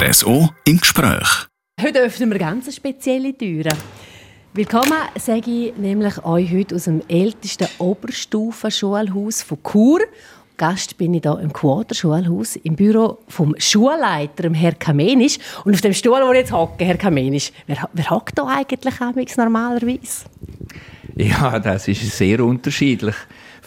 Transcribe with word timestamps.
RSO 0.00 0.48
im 0.64 0.78
Gespräch. 0.78 1.48
Heute 1.82 1.98
öffnen 2.02 2.30
wir 2.30 2.38
ganz 2.38 2.72
spezielle 2.72 3.36
Türen. 3.36 3.74
Willkommen, 4.54 4.92
sage 5.18 5.50
ich 5.50 5.76
nämlich 5.76 6.24
euch 6.24 6.52
heute 6.52 6.76
aus 6.76 6.84
dem 6.84 7.02
ältesten 7.08 7.66
Oberstufenschulhaus 7.78 9.42
von 9.42 9.58
Chur. 9.64 9.98
Gast 10.56 10.98
bin 10.98 11.14
ich 11.14 11.22
hier 11.22 11.40
im 11.40 11.52
Quaderschulhaus 11.52 12.54
im 12.54 12.76
Büro 12.76 13.18
vom 13.26 13.56
Schulleiter, 13.58 14.48
Herr 14.52 14.74
Kamenisch. 14.74 15.38
Und 15.64 15.74
auf 15.74 15.80
dem 15.80 15.94
Stuhl, 15.94 16.20
wo 16.22 16.30
ich 16.30 16.38
jetzt 16.38 16.52
hocke, 16.52 16.84
Herr 16.84 16.96
Kamenisch, 16.96 17.50
wer, 17.66 17.90
wer 17.92 18.10
hockt 18.10 18.38
da 18.38 18.46
eigentlich 18.46 19.36
normalerweise? 19.36 20.26
Ja, 21.16 21.58
das 21.58 21.88
ist 21.88 22.16
sehr 22.16 22.44
unterschiedlich. 22.44 23.16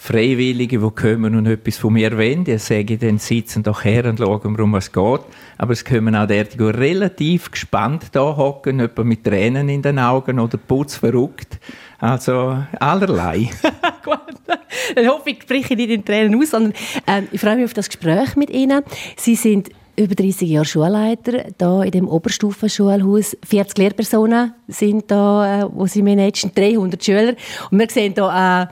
Freiwillige, 0.04 0.80
die 0.80 0.90
kommen 0.90 1.36
und 1.36 1.46
etwas 1.46 1.78
von 1.78 1.92
mir 1.92 2.18
wollen, 2.18 2.42
die 2.42 2.58
sagen 2.58 2.98
dann, 2.98 3.18
sitzen 3.18 3.62
doch 3.62 3.84
her 3.84 4.04
und 4.06 4.18
schauen, 4.18 4.58
worum 4.58 4.74
es 4.74 4.90
geht. 4.90 5.20
Aber 5.58 5.72
es 5.72 5.84
kommen 5.84 6.16
auch 6.16 6.26
der, 6.26 6.42
die 6.42 6.60
relativ 6.60 7.52
gespannt 7.52 8.06
da 8.10 8.36
hocken, 8.36 8.80
etwa 8.80 9.04
mit 9.04 9.22
Tränen 9.22 9.68
in 9.68 9.80
den 9.80 10.00
Augen 10.00 10.40
oder 10.40 10.58
putz 10.58 10.96
verrückt. 10.96 11.60
Also 12.00 12.58
allerlei. 12.80 13.48
Gut, 14.04 14.18
dann 14.96 15.06
hoffe 15.06 15.30
ich, 15.30 15.36
ich 15.36 15.42
spreche 15.44 15.76
nicht 15.76 15.90
in 15.90 16.04
Tränen 16.04 16.34
aus, 16.42 16.50
sondern 16.50 16.72
äh, 17.06 17.22
ich 17.30 17.40
freue 17.40 17.54
mich 17.54 17.66
auf 17.66 17.74
das 17.74 17.88
Gespräch 17.88 18.34
mit 18.34 18.50
Ihnen. 18.50 18.82
Sie 19.16 19.36
sind 19.36 19.70
über 19.94 20.16
30 20.16 20.48
Jahre 20.48 20.64
Schulleiter 20.64 21.44
da 21.58 21.84
in 21.84 21.92
dem 21.92 22.08
Oberstufenschulhaus. 22.08 23.36
40 23.46 23.78
Lehrpersonen 23.78 24.52
sind 24.66 25.12
da, 25.12 25.62
äh, 25.62 25.68
wo 25.72 25.86
Sie 25.86 26.02
managen, 26.02 26.50
300 26.52 27.04
Schüler. 27.04 27.34
Und 27.70 27.78
wir 27.78 27.88
sehen 27.88 28.14
da 28.14 28.64
äh, 28.64 28.66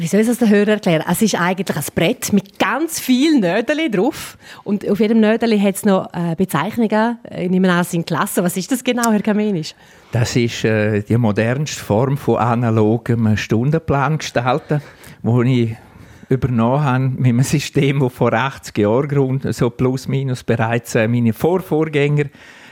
wie 0.00 0.06
soll 0.06 0.20
ich 0.20 0.28
das 0.28 0.38
den 0.38 0.48
Hörern 0.48 0.68
erklären? 0.68 1.02
Es 1.10 1.20
ist 1.22 1.34
eigentlich 1.34 1.76
ein 1.76 1.84
Brett 1.92 2.32
mit 2.32 2.56
ganz 2.60 3.00
vielen 3.00 3.40
Nödeli 3.40 3.90
drauf. 3.90 4.38
Und 4.62 4.88
auf 4.88 5.00
jedem 5.00 5.18
Nödeli 5.18 5.58
hat 5.58 5.74
es 5.74 5.84
noch 5.84 6.08
äh, 6.12 6.36
Bezeichnungen. 6.36 7.18
Ich 7.36 7.50
nehme 7.50 7.72
an, 7.72 7.84
in 7.90 8.04
Klassen. 8.04 8.44
Was 8.44 8.56
ist 8.56 8.70
das 8.70 8.84
genau, 8.84 9.10
Herr 9.10 9.22
Kamenisch? 9.22 9.74
Das 10.12 10.36
ist 10.36 10.64
äh, 10.64 11.02
die 11.02 11.16
modernste 11.16 11.82
Form 11.82 12.16
von 12.16 12.36
analogem 12.36 13.36
Stundenplan 13.36 14.18
gestalten, 14.18 14.80
wo 15.22 15.42
ich 15.42 15.74
übernommen 16.28 16.84
habe 16.84 17.08
mit 17.08 17.26
einem 17.26 17.42
System, 17.42 17.98
das 17.98 18.12
vor 18.12 18.32
80 18.32 18.78
Jahren 18.78 19.40
so 19.52 19.68
plus 19.68 20.06
minus 20.06 20.44
bereits 20.44 20.94
äh, 20.94 21.08
meine 21.08 21.32
Vorvorgänger 21.32 22.26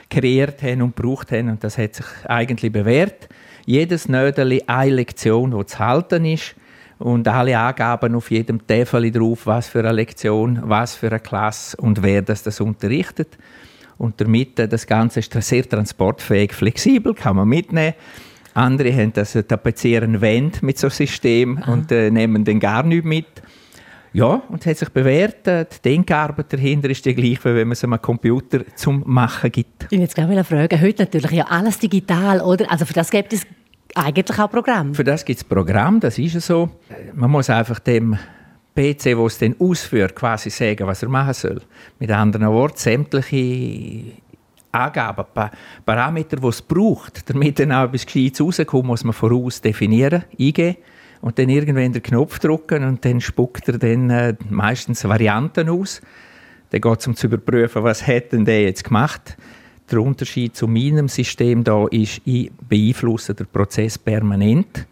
kreiert 0.09 0.63
haben 0.63 0.81
und 0.81 0.95
gebraucht 0.95 1.33
haben. 1.33 1.49
Und 1.49 1.65
das 1.65 1.77
hat 1.77 1.97
sich 1.97 2.07
eigentlich 2.27 2.71
bewährt. 2.71 3.29
Jedes 3.65 4.09
Nödeli 4.09 4.63
eine 4.69 4.93
Lektion, 4.93 5.51
die 5.59 5.67
zu 5.67 5.79
halten 5.81 6.25
ist 6.25 6.55
und 6.99 7.29
alle 7.29 7.59
Angaben 7.59 8.15
auf 8.15 8.31
jedem 8.31 8.67
Tafel 8.67 9.11
drauf, 9.11 9.47
was 9.47 9.69
für 9.69 9.81
eine 9.81 9.93
Lektion, 9.93 10.61
was 10.63 10.95
für 10.95 11.09
eine 11.09 11.21
Klasse 11.21 11.77
und 11.77 12.03
wer 12.03 12.23
das, 12.23 12.43
das 12.43 12.61
unterrichtet. 12.61 13.37
Und 13.99 14.21
damit, 14.21 14.59
äh, 14.59 14.69
das 14.69 14.87
Ganze 14.87 15.21
ist 15.21 15.33
sehr 15.33 15.69
transportfähig, 15.69 16.53
flexibel, 16.53 17.15
kann 17.15 17.37
man 17.37 17.49
mitnehmen. 17.49 17.95
Andere 18.55 18.93
haben 18.93 19.13
das 19.13 19.35
äh, 19.35 19.43
tapezieren 19.43 20.21
Wände 20.21 20.59
mit 20.63 20.79
so 20.79 20.87
einem 20.87 20.95
System 20.95 21.59
Aha. 21.59 21.73
und 21.73 21.93
äh, 21.93 22.11
nehmen 22.11 22.45
dann 22.45 22.61
gar 22.61 22.83
nichts 22.83 23.07
mit. 23.07 23.27
Ja, 24.13 24.43
und 24.49 24.63
es 24.63 24.67
hat 24.67 24.79
sich 24.79 24.89
bewährt. 24.89 25.47
Äh, 25.47 25.67
die 25.67 25.91
Denkarbeit 25.91 26.51
dahinter 26.51 26.89
ist 26.89 27.05
die 27.05 27.15
gleiche, 27.15 27.45
wie 27.45 27.57
wenn 27.57 27.69
man 27.69 27.73
es 27.73 27.85
einem 27.85 28.01
Computer 28.01 28.61
zum 28.75 29.03
Machen 29.05 29.53
gibt. 29.53 29.89
Ich 29.91 30.01
jetzt 30.01 30.15
gerne 30.15 30.43
fragen, 30.43 30.81
heute 30.81 31.03
natürlich 31.03 31.33
ja 31.33 31.45
alles 31.49 31.79
digital, 31.79 32.41
oder? 32.41 32.71
Also 32.71 32.87
für 32.87 32.95
das 32.95 33.11
gibt 33.11 33.35
es 33.35 33.47
eigentlich 33.97 34.39
auch 34.39 34.51
Programm. 34.51 34.95
Für 34.95 35.05
das 35.05 35.25
gibt 35.25 35.39
es 35.39 35.45
Programm, 35.45 36.01
das 36.01 36.19
ist 36.19 36.41
so. 36.41 36.71
Man 37.15 37.31
muss 37.31 37.51
einfach 37.51 37.79
dem 37.79 38.19
PC, 38.75 39.03
der 39.05 39.19
es 39.19 39.39
dann 39.39 39.57
ausführt, 39.59 40.15
quasi 40.15 40.51
sagen, 40.51 40.87
was 40.87 41.03
er 41.03 41.09
machen 41.09 41.35
soll. 41.35 41.63
Mit 41.99 42.11
anderen 42.11 42.49
Worten, 42.49 42.77
sämtliche 42.77 44.13
Angaben, 44.71 45.25
Parameter, 45.87 46.37
die 46.37 46.47
es 46.47 46.61
braucht, 46.61 47.29
damit 47.31 47.59
dann 47.59 47.73
auch 47.73 47.85
etwas 47.85 48.05
Gescheites 48.05 48.41
rauskommt, 48.41 48.87
muss 48.87 49.05
man 49.05 49.15
voraus 49.15 49.63
definieren, 49.63 50.25
eingeben 50.39 50.77
und 51.23 51.39
dann 51.39 51.49
irgendwann 51.49 51.93
den 51.93 52.03
Knopf 52.03 52.39
drücken 52.39 52.85
und 52.85 53.05
dann 53.05 53.21
spuckt 53.23 53.69
er 53.69 53.79
dann 53.79 54.11
äh, 54.11 54.35
meistens 54.51 55.05
Varianten 55.05 55.71
aus. 55.71 56.03
Dann 56.71 56.81
geht 56.83 57.01
es 57.01 57.07
um 57.07 57.17
zu 57.17 57.29
überprüfen, 57.29 57.83
was 57.83 58.07
hat 58.07 58.33
denn 58.33 58.45
der 58.45 58.63
jetzt 58.63 58.85
gemacht 58.85 59.37
der 59.91 60.01
Unterschied 60.01 60.57
zu 60.57 60.67
meinem 60.67 61.09
System 61.09 61.65
da 61.65 61.87
ist, 61.89 62.21
ich 62.25 62.51
beeinflusse 62.69 63.35
den 63.35 63.47
Prozess 63.47 63.99
permanent 63.99 64.87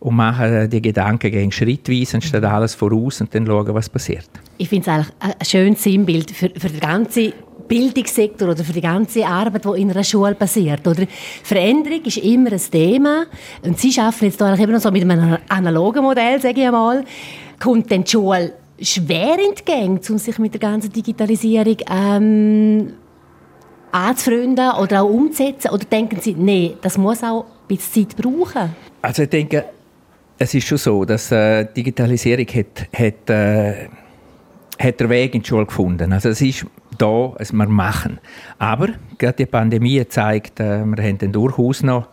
und 0.00 0.16
mache 0.16 0.68
die 0.68 0.82
Gedanken 0.82 1.52
schrittweise, 1.52 2.16
anstatt 2.16 2.44
alles 2.44 2.74
voraus 2.74 3.20
und 3.20 3.34
dann 3.34 3.46
schauen, 3.46 3.74
was 3.74 3.88
passiert. 3.88 4.28
Ich 4.58 4.68
finde 4.68 4.82
es 4.82 4.88
eigentlich 4.88 5.14
ein 5.20 5.44
schönes 5.44 5.82
Sinnbild 5.82 6.30
für, 6.30 6.50
für 6.50 6.68
den 6.68 6.80
ganzen 6.80 7.32
Bildungssektor 7.68 8.48
oder 8.50 8.64
für 8.64 8.72
die 8.72 8.80
ganze 8.80 9.24
Arbeit, 9.24 9.64
die 9.64 9.80
in 9.80 9.90
einer 9.90 10.04
Schule 10.04 10.34
passiert. 10.34 10.86
Oder 10.86 11.06
Veränderung 11.42 12.02
ist 12.04 12.18
immer 12.18 12.52
ein 12.52 12.60
Thema 12.70 13.26
und 13.62 13.78
Sie 13.78 13.98
arbeiten 14.00 14.26
jetzt 14.26 14.40
da 14.40 14.54
eben 14.56 14.72
noch 14.72 14.80
so 14.80 14.90
mit 14.90 15.02
einem 15.02 15.38
analogen 15.48 16.02
Modell, 16.02 16.40
sage 16.40 16.60
ich 16.60 16.66
einmal. 16.66 17.04
Kommt 17.58 17.90
denn 17.90 18.04
die 18.04 18.10
Schule 18.10 18.52
schwer 18.80 19.36
Gänge, 19.64 20.00
um 20.08 20.18
sich 20.18 20.38
mit 20.38 20.52
der 20.54 20.60
ganzen 20.60 20.92
Digitalisierung 20.92 21.76
ähm, 21.88 22.92
anzufreunden 23.92 24.72
oder 24.80 25.02
auch 25.02 25.10
umzusetzen? 25.10 25.70
Oder 25.70 25.84
denken 25.84 26.20
Sie, 26.20 26.34
nee, 26.34 26.76
das 26.82 26.98
muss 26.98 27.22
auch 27.22 27.44
ein 27.44 27.76
bisschen 27.76 28.08
Zeit 28.08 28.16
brauchen? 28.16 28.74
Also 29.02 29.22
ich 29.22 29.28
denke, 29.28 29.64
es 30.38 30.54
ist 30.54 30.66
schon 30.66 30.78
so, 30.78 31.04
dass 31.04 31.30
äh, 31.30 31.64
Digitalisierung 31.64 32.46
hat, 32.46 32.88
hat, 32.92 33.30
äh, 33.30 33.88
hat 34.78 35.00
den 35.00 35.08
Weg 35.08 35.34
in 35.34 35.42
die 35.42 35.48
Schule 35.48 35.66
gefunden. 35.66 36.12
Also 36.12 36.30
es 36.30 36.40
ist 36.40 36.66
da, 36.98 37.34
es 37.38 37.52
wir 37.52 37.68
machen. 37.68 38.18
Aber 38.58 38.88
gerade 39.18 39.36
die 39.36 39.46
Pandemie 39.46 40.04
zeigt, 40.08 40.60
äh, 40.60 40.84
wir 40.84 41.02
haben 41.02 41.18
dann 41.18 41.32
durchaus 41.32 41.82
noch 41.82 42.08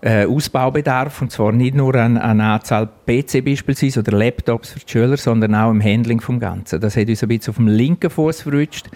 äh, 0.00 0.26
Ausbaubedarf 0.26 1.22
und 1.22 1.32
zwar 1.32 1.52
nicht 1.52 1.74
nur 1.74 1.94
an, 1.94 2.16
an 2.16 2.40
Anzahl 2.40 2.86
PC 2.86 3.44
beispielsweise 3.44 4.00
oder 4.00 4.12
Laptops 4.12 4.70
für 4.70 4.80
die 4.80 4.90
Schüler, 4.90 5.16
sondern 5.16 5.54
auch 5.54 5.70
im 5.70 5.82
Handling 5.82 6.20
vom 6.20 6.38
Ganzen. 6.38 6.80
Das 6.80 6.96
hat 6.96 7.08
uns 7.08 7.22
ein 7.22 7.28
bisschen 7.28 7.50
auf 7.52 7.56
dem 7.56 7.68
linken 7.68 8.10
Fuß 8.10 8.42
verrutscht. 8.42 8.90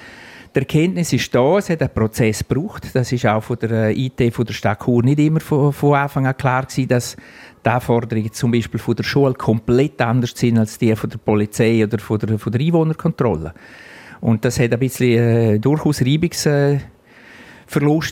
Die 0.52 0.58
Erkenntnis 0.58 1.12
ist 1.12 1.32
da, 1.32 1.58
es 1.58 1.70
hat 1.70 1.80
einen 1.80 1.94
Prozess 1.94 2.40
gebraucht. 2.40 2.88
Das 2.92 3.12
ist 3.12 3.24
auch 3.24 3.40
von 3.40 3.56
der 3.60 3.70
äh, 3.70 3.92
IT 3.92 4.34
von 4.34 4.44
der 4.44 4.52
Stadt 4.52 4.82
Chur 4.82 5.00
nicht 5.04 5.20
immer 5.20 5.38
von, 5.38 5.72
von 5.72 5.94
Anfang 5.94 6.26
an 6.26 6.36
klar 6.36 6.62
gewesen, 6.62 6.88
dass 6.88 7.16
die 7.64 7.68
Anforderungen 7.68 8.32
zum 8.32 8.50
Beispiel 8.50 8.80
von 8.80 8.96
der 8.96 9.04
Schule 9.04 9.34
komplett 9.34 10.00
anders 10.02 10.32
sind 10.34 10.58
als 10.58 10.76
die 10.76 10.96
von 10.96 11.08
der 11.08 11.18
Polizei 11.18 11.84
oder 11.84 12.00
von 12.00 12.18
der, 12.18 12.36
von 12.36 12.50
der 12.50 12.60
Einwohnerkontrolle. 12.62 13.54
Und 14.20 14.44
das 14.44 14.58
hat 14.58 14.72
ein 14.72 14.80
bisschen 14.80 15.18
äh, 15.18 15.58
durchaus 15.60 16.02
Reibungsverlust 16.02 16.84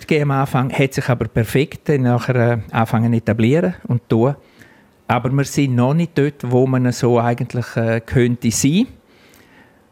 äh, 0.05 0.07
gegeben 0.07 0.31
am 0.31 0.41
Anfang, 0.43 0.73
hat 0.73 0.95
sich 0.95 1.09
aber 1.09 1.27
perfekt 1.27 1.89
nachher 1.89 2.37
äh, 2.37 2.59
anfangen 2.71 3.15
etablieren 3.15 3.75
und 3.89 4.09
tun. 4.09 4.37
Aber 5.09 5.33
wir 5.33 5.45
sind 5.45 5.75
noch 5.75 5.95
nicht 5.95 6.17
dort, 6.17 6.49
wo 6.49 6.69
man 6.69 6.93
so 6.93 7.19
eigentlich 7.19 7.77
äh, 7.77 8.01
könnte 8.01 8.53
sein. 8.53 8.87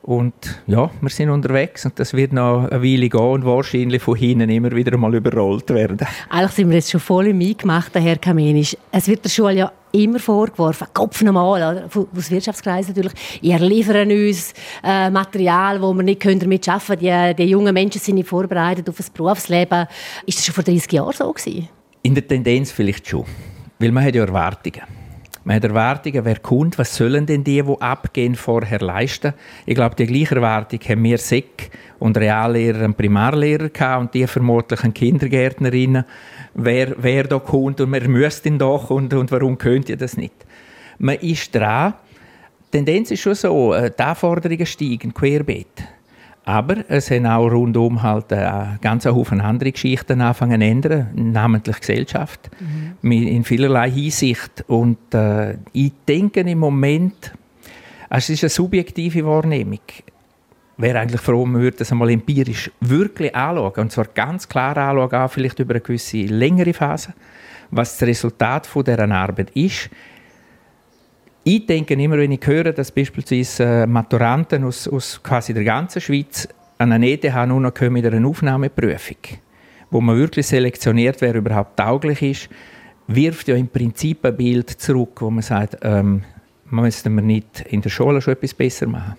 Und 0.06 0.62
ja, 0.68 0.88
wir 1.00 1.10
sind 1.10 1.30
unterwegs 1.30 1.84
und 1.84 1.98
das 1.98 2.14
wird 2.14 2.32
noch 2.32 2.68
eine 2.70 2.80
Weile 2.80 3.08
gehen 3.08 3.20
und 3.20 3.44
wahrscheinlich 3.44 4.00
von 4.00 4.14
hinten 4.14 4.48
immer 4.48 4.70
wieder 4.70 4.96
mal 4.96 5.12
überrollt 5.12 5.68
werden. 5.70 5.98
Eigentlich 6.30 6.52
sind 6.52 6.68
wir 6.68 6.76
jetzt 6.76 6.92
schon 6.92 7.00
voll 7.00 7.26
im 7.26 7.40
Eingemacht, 7.40 7.92
Herr 7.92 8.16
Kamenisch. 8.16 8.76
Es 8.92 9.08
wird 9.08 9.24
der 9.24 9.30
Schule 9.30 9.54
ja 9.54 9.72
immer 9.90 10.20
vorgeworfen, 10.20 10.86
Kopf 10.94 11.22
nochmal, 11.22 11.88
aus 11.92 12.30
Wirtschaftskreisen 12.30 12.94
natürlich, 12.94 13.40
ihr 13.42 13.58
liefern 13.58 14.08
uns 14.12 14.54
äh, 14.84 15.10
Material, 15.10 15.82
wo 15.82 15.92
wir 15.92 16.04
nicht 16.04 16.24
damit 16.24 16.68
arbeiten 16.68 17.00
können. 17.00 17.36
Die, 17.36 17.42
die 17.42 17.50
jungen 17.50 17.74
Menschen 17.74 18.00
sind 18.00 18.14
nicht 18.14 18.28
vorbereitet 18.28 18.88
auf 18.88 18.98
das 18.98 19.10
Berufsleben. 19.10 19.88
Ist 20.24 20.38
das 20.38 20.46
schon 20.46 20.54
vor 20.54 20.62
30 20.62 20.92
Jahren 20.92 21.14
so 21.14 21.32
gewesen? 21.32 21.68
In 22.02 22.14
der 22.14 22.28
Tendenz 22.28 22.70
vielleicht 22.70 23.08
schon, 23.08 23.24
weil 23.80 23.90
man 23.90 24.04
hat 24.04 24.14
ja 24.14 24.22
Erwartungen. 24.22 24.82
Man 25.46 25.54
hat 25.54 25.64
Erwartungen, 25.64 26.24
wer 26.24 26.40
kommt, 26.40 26.76
was 26.76 26.96
sollen 26.96 27.24
denn 27.24 27.44
die, 27.44 27.62
die 27.62 27.80
abgehen, 27.80 28.34
vorher 28.34 28.80
leisten? 28.80 29.32
Ich 29.64 29.76
glaube, 29.76 29.94
die 29.94 30.06
gleiche 30.06 30.34
Erwartung 30.34 30.80
haben 30.80 31.04
wir 31.04 31.18
SEC 31.18 31.70
und 32.00 32.18
Reallehrer 32.18 32.84
und 32.84 32.96
Primarlehrer 32.96 33.68
gehabt 33.68 34.00
und 34.00 34.14
die 34.14 34.26
vermutlich 34.26 34.80
Kindergärtnerinnen. 34.92 36.04
Wer, 36.54 36.96
wer 36.98 37.28
da 37.28 37.38
kommt 37.38 37.80
und 37.80 37.92
wer 37.92 38.08
müsste 38.08 38.48
denn 38.48 38.58
doch 38.58 38.90
und, 38.90 39.14
und 39.14 39.30
warum 39.30 39.56
könnt 39.56 39.88
ihr 39.88 39.96
das 39.96 40.16
nicht? 40.16 40.34
Man 40.98 41.14
ist 41.14 41.54
dran. 41.54 41.94
Die 42.72 42.78
Tendenz 42.78 43.12
ist 43.12 43.20
schon 43.20 43.36
so, 43.36 43.72
äh, 43.72 43.92
die 43.96 44.02
Anforderungen 44.02 44.66
steigen 44.66 45.14
querbeet. 45.14 45.84
Aber 46.48 46.88
es 46.88 47.10
haben 47.10 47.26
auch 47.26 47.48
rundum 47.48 48.04
halt 48.04 48.30
äh, 48.30 48.46
ganz 48.80 49.04
Haufen 49.04 49.40
andere 49.40 49.72
Geschichten 49.72 50.20
anfangen 50.20 50.60
zu 50.60 50.66
ändern, 50.66 51.08
namentlich 51.32 51.80
Gesellschaft, 51.80 52.48
mhm. 53.02 53.10
in 53.10 53.42
vielerlei 53.42 53.90
Hinsicht. 53.90 54.64
Und 54.68 55.12
äh, 55.12 55.56
ich 55.72 55.90
denke 56.06 56.40
im 56.40 56.60
Moment, 56.60 57.32
es 58.08 58.30
ist 58.30 58.44
eine 58.44 58.50
subjektive 58.50 59.26
Wahrnehmung. 59.26 59.80
Wäre 60.76 61.00
eigentlich 61.00 61.20
froh, 61.20 61.44
man 61.44 61.62
würde 61.62 61.78
das 61.78 61.90
einmal 61.90 62.10
empirisch 62.10 62.70
wirklich 62.78 63.34
anschauen. 63.34 63.72
Und 63.78 63.90
zwar 63.90 64.04
ganz 64.14 64.48
klar 64.48 64.76
anschauen, 64.76 65.28
vielleicht 65.28 65.58
über 65.58 65.74
eine 65.74 65.80
gewisse 65.80 66.18
längere 66.18 66.72
Phase, 66.72 67.12
was 67.72 67.98
das 67.98 68.06
Resultat 68.06 68.68
von 68.68 68.84
dieser 68.84 69.10
Arbeit 69.10 69.50
ist 69.50 69.90
ich 71.48 71.64
denke 71.64 71.94
immer, 71.94 72.18
wenn 72.18 72.32
ich 72.32 72.44
höre, 72.44 72.72
dass 72.72 72.90
beispielsweise 72.90 73.62
äh, 73.62 73.86
Maturanten 73.86 74.64
aus, 74.64 74.88
aus 74.88 75.20
quasi 75.22 75.54
der 75.54 75.62
ganzen 75.62 76.00
Schweiz 76.00 76.48
an 76.76 76.90
einer 76.90 77.06
ETH 77.06 77.22
nur 77.46 77.60
noch 77.60 77.80
mit 77.82 78.04
einer 78.04 78.26
Aufnahmeprüfung, 78.28 79.16
wo 79.92 80.00
man 80.00 80.18
wirklich 80.18 80.48
selektioniert, 80.48 81.20
wer 81.20 81.36
überhaupt 81.36 81.76
tauglich 81.76 82.20
ist, 82.22 82.48
wirft 83.06 83.46
ja 83.46 83.54
im 83.54 83.68
Prinzip 83.68 84.24
ein 84.24 84.36
Bild 84.36 84.70
zurück, 84.70 85.20
wo 85.20 85.30
man 85.30 85.42
sagt, 85.42 85.78
ähm, 85.82 86.24
müssten 86.68 87.14
wir 87.14 87.22
nicht 87.22 87.64
in 87.70 87.80
der 87.80 87.90
Schule 87.90 88.20
schon 88.20 88.32
etwas 88.34 88.52
besser 88.52 88.88
machen. 88.88 89.14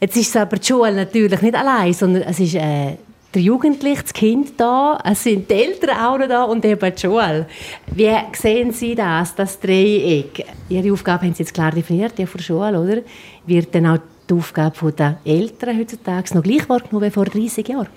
Jetzt 0.00 0.18
ist 0.18 0.28
es 0.28 0.36
aber 0.36 0.58
die 0.58 0.66
Schule 0.66 0.92
natürlich 0.92 1.40
nicht 1.40 1.54
allein, 1.54 1.94
sondern 1.94 2.24
es 2.24 2.38
ist 2.40 2.56
äh, 2.56 2.98
der 3.34 3.42
Jugendliche, 3.42 4.02
das 4.02 4.12
Kind 4.12 4.58
da, 4.58 4.98
es 5.04 5.22
sind 5.22 5.50
die 5.50 5.54
Eltern 5.54 5.96
auch 5.98 6.18
noch 6.18 6.28
da 6.28 6.44
und 6.44 6.64
eben 6.64 6.94
die 6.94 7.00
Schule. 7.00 7.46
Wie 7.94 8.10
sehen 8.32 8.72
Sie 8.72 8.94
das, 8.94 9.34
das 9.34 9.60
Dreieck? 9.60 10.46
Ihre 10.68 10.92
Aufgabe 10.92 11.26
haben 11.26 11.34
Sie 11.34 11.42
jetzt 11.42 11.52
klar 11.52 11.70
definiert, 11.70 12.16
die 12.16 12.26
von 12.26 12.38
der 12.38 12.44
Schule, 12.44 12.80
oder? 12.80 13.02
Wird 13.46 13.74
dann 13.74 13.86
auch 13.86 13.98
die 14.28 14.34
Aufgabe 14.34 14.92
der 14.92 15.18
Eltern 15.24 15.78
heutzutage 15.78 16.34
noch 16.34 16.42
gleich 16.42 16.68
wahrgenommen 16.68 17.06
wie 17.06 17.10
vor 17.10 17.26
30 17.26 17.68
Jahren? 17.68 17.88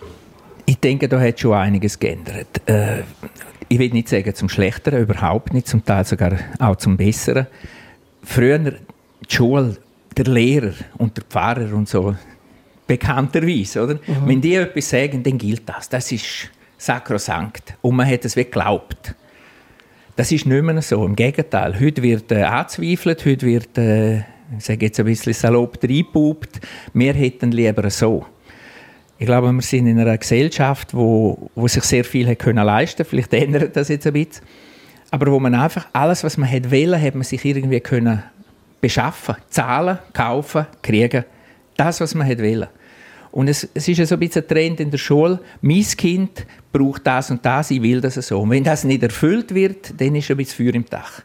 Ich 0.66 0.80
denke, 0.80 1.08
da 1.08 1.20
hat 1.20 1.40
schon 1.40 1.54
einiges 1.54 1.98
geändert. 1.98 2.62
Äh, 2.66 3.04
ich 3.68 3.80
will 3.80 3.90
nicht 3.90 4.10
sagen 4.10 4.36
zum 4.36 4.50
Schlechteren, 4.50 5.02
überhaupt 5.02 5.54
nicht, 5.54 5.68
zum 5.68 5.84
Teil 5.84 6.04
sogar 6.06 6.38
auch 6.60 6.76
zum 6.76 6.98
Besseren. 6.98 7.48
Früher 8.24 8.60
die 8.60 9.36
Schule, 9.36 9.78
der 10.16 10.26
Lehrer 10.26 10.74
und 10.98 11.16
der 11.18 11.24
Pfarrer 11.24 11.74
und 11.74 11.88
so, 11.88 12.16
bekannterweise, 12.88 13.84
oder? 13.84 13.94
Mhm. 13.96 14.26
Wenn 14.26 14.42
die 14.42 14.56
etwas 14.56 14.90
sagen, 14.90 15.24
dann 15.24 15.38
gilt 15.38 15.68
das. 15.68 15.90
Das 15.90 16.12
ist 16.12 16.50
sakrosankt. 16.78 17.76
Und 17.82 17.96
man 17.96 18.10
hat 18.10 18.26
es 18.26 18.36
wie 18.36 18.44
geglaubt. 18.44 19.16
Das 20.16 20.32
ist 20.32 20.46
nicht 20.46 20.64
mehr 20.64 20.82
so. 20.82 21.06
Im 21.06 21.16
Gegenteil. 21.16 21.80
Heute 21.80 22.04
wird 22.04 22.32
äh, 22.32 22.44
angezweifelt, 22.44 23.26
heute 23.26 23.46
wird, 23.46 23.78
äh, 23.78 24.18
ich 24.58 24.66
sage 24.66 24.86
jetzt 24.86 25.00
ein 25.00 25.06
bisschen 25.06 25.34
salopp, 25.34 25.82
reingepupt. 25.82 26.60
Wir 26.94 27.14
hätten 27.14 27.52
lieber 27.52 27.90
so. 27.90 28.26
Ich 29.18 29.26
glaube, 29.28 29.52
wir 29.52 29.62
sind 29.62 29.88
in 29.88 30.00
einer 30.00 30.18
Gesellschaft, 30.18 30.94
wo, 30.94 31.50
wo 31.56 31.68
sich 31.68 31.84
sehr 31.84 32.04
viel 32.04 32.28
hat 32.28 32.40
können 32.40 32.66
leisten 32.66 33.06
Vielleicht 33.06 33.34
ändert 33.34 33.76
das 33.76 33.90
jetzt 33.90 34.08
ein 34.08 34.14
bisschen. 34.14 34.44
Aber 35.12 35.32
wo 35.32 35.40
man 35.40 35.54
einfach 35.54 35.88
alles, 35.94 36.24
was 36.24 36.38
man 36.38 36.50
hätte 36.50 36.72
wollen, 36.72 37.00
hat 37.00 37.14
man 37.14 37.24
sich 37.24 37.44
irgendwie 37.46 37.80
können 37.82 38.24
beschaffen, 38.82 39.36
zahlen, 39.50 40.00
kaufen, 40.14 40.66
kriegen. 40.82 41.24
Das, 41.78 42.02
was 42.02 42.16
man 42.16 42.28
wollen. 42.28 42.68
Und 43.32 43.48
es, 43.48 43.68
es 43.74 43.88
ist 43.88 44.08
so 44.08 44.16
ein 44.16 44.20
bisschen 44.20 44.44
ein 44.44 44.48
Trend 44.48 44.80
in 44.80 44.92
der 44.92 44.98
Schule. 44.98 45.40
Mein 45.62 45.84
Kind 45.84 46.46
braucht 46.72 47.08
das 47.08 47.32
und 47.32 47.46
das, 47.46 47.72
ich 47.72 47.82
will 47.82 48.02
das 48.02 48.16
so. 48.16 48.42
Und 48.42 48.50
wenn 48.50 48.64
das 48.64 48.84
nicht 48.84 49.04
erfüllt 49.04 49.54
wird, 49.56 49.94
dann 50.00 50.16
ist 50.16 50.30
ein 50.30 50.38
bisschen 50.38 50.66
Feuer 50.66 50.76
im 50.76 50.86
Dach. 50.86 51.22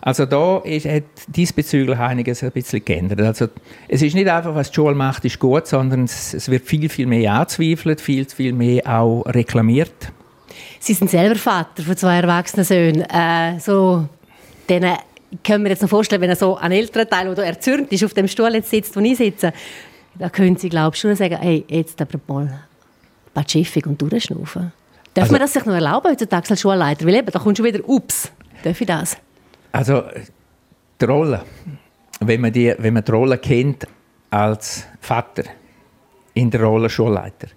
Also 0.00 0.24
da 0.24 0.58
ist, 0.58 0.86
hat 0.86 1.02
diesbezüglich 1.26 1.98
einiges 1.98 2.42
ein 2.42 2.52
bisschen 2.52 2.84
geändert. 2.84 3.20
Also 3.20 3.48
es 3.88 4.02
ist 4.02 4.14
nicht 4.14 4.28
einfach, 4.28 4.54
was 4.54 4.70
die 4.70 4.76
Schule 4.76 4.94
macht, 4.94 5.24
ist 5.24 5.38
gut, 5.38 5.66
sondern 5.66 6.04
es, 6.04 6.32
es 6.32 6.48
wird 6.48 6.64
viel, 6.64 6.88
viel 6.88 7.06
mehr 7.06 7.32
angezweifelt, 7.32 8.00
viel, 8.00 8.24
viel 8.24 8.52
mehr 8.52 8.86
auch 8.86 9.22
reklamiert. 9.26 10.12
Sie 10.78 10.94
sind 10.94 11.10
selber 11.10 11.34
Vater 11.34 11.82
von 11.82 11.96
zwei 11.96 12.20
erwachsenen 12.20 12.64
Söhnen. 12.64 13.02
Äh, 13.02 13.58
so, 13.58 14.08
denen 15.36 15.42
können 15.42 15.64
wir 15.64 15.70
jetzt 15.70 15.82
noch 15.82 15.88
vorstellen, 15.88 16.22
wenn 16.22 16.30
er 16.30 16.36
so 16.36 16.56
ein 16.56 16.72
älterer 16.72 17.08
Teil, 17.08 17.34
der 17.34 17.44
erzürnt 17.44 17.92
ist, 17.92 18.04
auf 18.04 18.14
dem 18.14 18.28
Stuhl 18.28 18.54
jetzt 18.54 18.70
sitzt, 18.70 18.96
wo 18.96 19.00
ich 19.00 19.16
sitze, 19.16 19.52
da 20.18 20.28
können 20.28 20.56
Sie, 20.56 20.68
glaube 20.68 20.94
ich, 20.94 21.00
schon 21.00 21.14
sagen, 21.14 21.36
hey, 21.38 21.64
jetzt 21.68 22.00
aber 22.00 22.18
mal 22.26 22.60
Pazifik 23.34 23.86
und 23.86 24.00
durchschnaufen. 24.00 24.72
Darf 25.12 25.24
also, 25.24 25.32
man 25.32 25.40
das 25.40 25.52
sich 25.52 25.64
noch 25.64 25.74
erlauben 25.74 26.10
heutzutage 26.10 26.50
als 26.50 26.60
Schulleiter? 26.60 27.06
Weil 27.06 27.16
eben, 27.16 27.30
da 27.30 27.38
kommt 27.38 27.56
schon 27.56 27.66
wieder, 27.66 27.86
ups, 27.86 28.30
darf 28.62 28.80
ich 28.80 28.86
das? 28.86 29.16
Also, 29.72 30.04
die 31.00 31.04
Rolle, 31.04 31.42
wenn 32.20 32.40
man 32.40 32.52
die, 32.52 32.74
wenn 32.78 32.94
man 32.94 33.04
die 33.04 33.10
Rolle 33.12 33.38
kennt 33.38 33.86
als 34.30 34.84
Vater 35.00 35.44
in 36.34 36.50
der 36.50 36.62
Rolle 36.62 36.88
Schulleiter, 36.88 37.48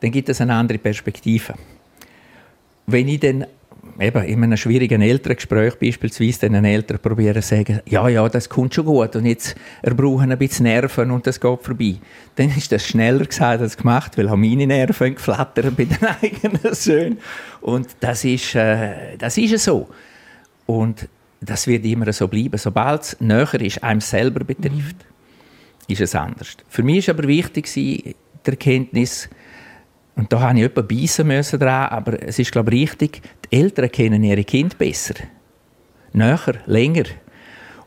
dann 0.00 0.10
gibt 0.10 0.28
es 0.28 0.40
eine 0.40 0.54
andere 0.54 0.78
Perspektive. 0.78 1.54
Wenn 2.86 3.08
ich 3.08 3.20
dann 3.20 3.46
eben 4.00 4.22
in 4.24 4.42
einem 4.42 4.56
schwierigen 4.56 5.02
Elterngespräch 5.02 5.78
beispielsweise 5.78 6.48
den 6.48 6.64
Eltern 6.64 6.98
probieren 6.98 7.42
zu 7.42 7.48
sagen, 7.56 7.80
ja, 7.86 8.08
ja, 8.08 8.28
das 8.28 8.48
kommt 8.48 8.74
schon 8.74 8.86
gut 8.86 9.16
und 9.16 9.26
jetzt 9.26 9.54
er 9.82 9.94
brauchen 9.94 10.30
ein 10.30 10.38
bisschen 10.38 10.64
Nerven 10.64 11.10
und 11.10 11.26
das 11.26 11.40
geht 11.40 11.62
vorbei. 11.62 11.96
Dann 12.34 12.48
ist 12.48 12.72
das 12.72 12.86
schneller 12.86 13.24
gesagt 13.24 13.62
als 13.62 13.76
gemacht, 13.76 14.16
weil 14.18 14.28
auch 14.28 14.36
meine 14.36 14.66
Nerven 14.66 15.14
geflattern 15.14 15.74
bei 15.74 15.84
den 15.84 15.98
eigenen 16.22 16.74
Söhnen. 16.74 17.18
Und 17.60 17.88
das 18.00 18.24
ist, 18.24 18.54
äh, 18.54 19.16
das 19.18 19.38
ist 19.38 19.64
so. 19.64 19.88
Und 20.66 21.08
das 21.40 21.66
wird 21.66 21.84
immer 21.84 22.12
so 22.12 22.28
bleiben. 22.28 22.58
Sobald 22.58 23.02
es 23.02 23.20
näher 23.20 23.60
ist, 23.60 23.82
einem 23.82 24.00
selber 24.00 24.44
betrifft, 24.44 24.96
ist 25.88 26.00
es 26.00 26.14
anders. 26.14 26.56
Für 26.68 26.82
mich 26.82 27.08
war 27.08 27.14
aber 27.14 27.28
wichtig, 27.28 27.72
die 27.72 28.14
Erkenntnis, 28.44 29.28
und 30.16 30.32
da 30.32 30.40
habe 30.40 30.58
ich 30.58 30.64
etwa 30.64 30.80
beißen 30.80 31.26
müssen 31.26 31.60
dran, 31.60 31.88
aber 31.90 32.22
es 32.22 32.38
ist, 32.38 32.50
glaube 32.50 32.74
ich, 32.74 32.82
richtig, 32.82 33.20
die 33.44 33.56
Eltern 33.56 33.90
kennen 33.92 34.24
ihre 34.24 34.44
Kinder 34.44 34.74
besser. 34.76 35.14
Näher, 36.12 36.54
länger. 36.64 37.04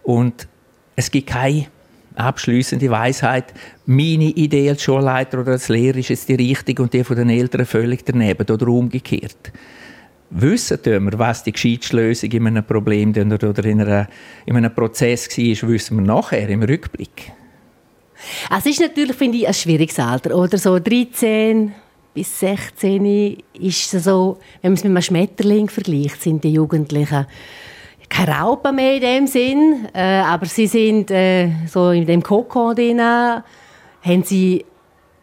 Und 0.04 0.48
es 0.96 1.10
gibt 1.10 1.28
keine 1.28 1.66
abschließende 2.16 2.90
Weisheit, 2.90 3.54
meine 3.86 4.26
Idee 4.26 4.70
als 4.70 4.84
Schulleiter 4.84 5.40
oder 5.40 5.54
als 5.54 5.70
Lehrer 5.70 5.98
ist 5.98 6.10
jetzt 6.10 6.30
die 6.30 6.36
richtige 6.36 6.84
und 6.84 6.94
die 6.94 7.04
von 7.04 7.16
den 7.16 7.30
Eltern 7.30 7.66
völlig 7.66 8.06
daneben 8.06 8.48
oder 8.48 8.68
umgekehrt. 8.68 9.52
Wissen 10.32 10.80
wir, 10.84 11.18
was 11.18 11.44
die 11.44 11.52
gescheiteste 11.52 12.28
in 12.28 12.46
einem 12.46 12.64
Problem 12.64 13.10
oder 13.12 13.66
in, 13.66 13.82
einer, 13.82 14.08
in 14.46 14.56
einem 14.56 14.76
Prozess 14.76 15.28
war, 15.30 15.70
wissen 15.70 15.98
wir 15.98 16.04
nachher 16.04 16.48
im 16.50 16.62
Rückblick. 16.62 17.32
Es 18.56 18.66
ist 18.66 18.82
natürlich, 18.82 19.16
finde 19.16 19.40
ich, 19.40 19.48
ein 19.48 19.54
schwieriges 19.54 19.98
Alter. 19.98 20.36
Oder 20.36 20.58
so 20.58 20.78
13, 20.78 21.74
bis 22.14 22.40
16 22.40 23.38
ist 23.54 23.94
es 23.94 24.04
so, 24.04 24.38
wenn 24.62 24.72
man 24.72 24.78
es 24.78 24.84
mit 24.84 24.92
einem 24.92 25.02
Schmetterling 25.02 25.70
vergleicht, 25.70 26.22
sind 26.22 26.44
die 26.44 26.54
Jugendlichen 26.54 27.26
keine 28.10 28.40
Raupen 28.40 28.76
mehr 28.76 28.96
in 28.96 29.02
dem 29.02 29.28
Sinn, 29.28 29.88
äh, 29.94 30.02
aber 30.02 30.48
sie 30.48 30.68
sind 30.68 31.12
äh, 31.12 31.50
so 31.68 31.92
in 31.92 32.08
dem 32.08 32.24
Kokon 32.24 32.76
drin, 32.76 33.00
haben 33.00 34.24
sie 34.24 34.66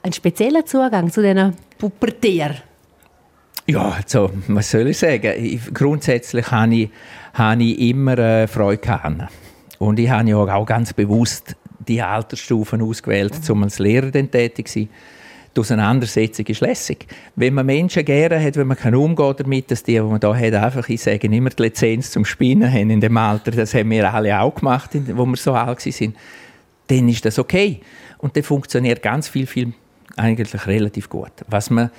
einen 0.03 0.13
speziellen 0.13 0.65
Zugang 0.65 1.11
zu 1.11 1.21
diesen 1.21 1.55
Pubertären? 1.77 2.59
Ja, 3.67 3.97
also, 4.01 4.31
was 4.47 4.71
soll 4.71 4.87
ich 4.89 4.99
sagen? 4.99 5.33
Ich, 5.37 5.75
grundsätzlich 5.75 6.49
habe 6.53 6.75
ich, 6.75 6.91
habe 7.35 7.65
ich 7.65 7.81
immer 7.81 8.17
äh, 8.17 8.47
Freude 8.47 8.79
gehabt. 8.79 9.33
Und 9.79 9.99
ich 9.99 10.09
habe 10.09 10.29
ja 10.29 10.37
auch 10.37 10.65
ganz 10.65 10.93
bewusst 10.93 11.57
die 11.87 12.01
Altersstufen 12.01 12.81
ausgewählt, 12.81 13.33
um 13.51 13.65
als 13.65 13.81
Lehrer 13.81 14.13
tätig 14.13 14.69
zu 14.69 14.81
sein 14.81 14.89
die 15.57 15.61
Auseinandersetzung 15.61 16.47
ist 16.47 16.61
lässig. 16.61 17.07
Wenn 17.35 17.55
man 17.55 17.67
Menschen 17.67 18.05
gerne 18.05 18.43
hat, 18.43 18.57
wenn 18.57 18.67
man 18.67 18.77
kann 18.77 18.95
umgehen 18.95 19.35
damit, 19.39 19.71
dass 19.71 19.83
die, 19.83 19.95
die 19.95 20.01
man 20.01 20.21
da 20.21 20.35
hat, 20.37 20.55
einfach, 20.55 20.89
ich 20.89 21.01
sage 21.01 21.27
immer 21.27 21.51
die 21.51 21.63
Lizenz 21.63 22.11
zum 22.11 22.25
Spinnen 22.25 22.71
haben 22.71 22.91
in 22.91 23.01
dem 23.01 23.17
Alter, 23.17 23.51
das 23.53 23.75
haben 23.75 23.91
wir 23.91 24.13
alle 24.13 24.39
auch 24.39 24.55
gemacht, 24.55 24.91
wo 25.15 25.25
wir 25.25 25.37
so 25.37 25.55
alt 25.55 25.81
sind, 25.81 26.17
dann 26.89 27.09
ist 27.09 27.25
das 27.25 27.39
okay. 27.39 27.81
Und 28.19 28.37
dann 28.37 28.43
funktioniert 28.43 29.03
ganz 29.03 29.29
viel, 29.29 29.47
viel 29.47 29.73
eigentlich 30.17 30.67
relativ 30.67 31.09
gut. 31.09 31.33
Was 31.49 31.71
man 31.71 31.91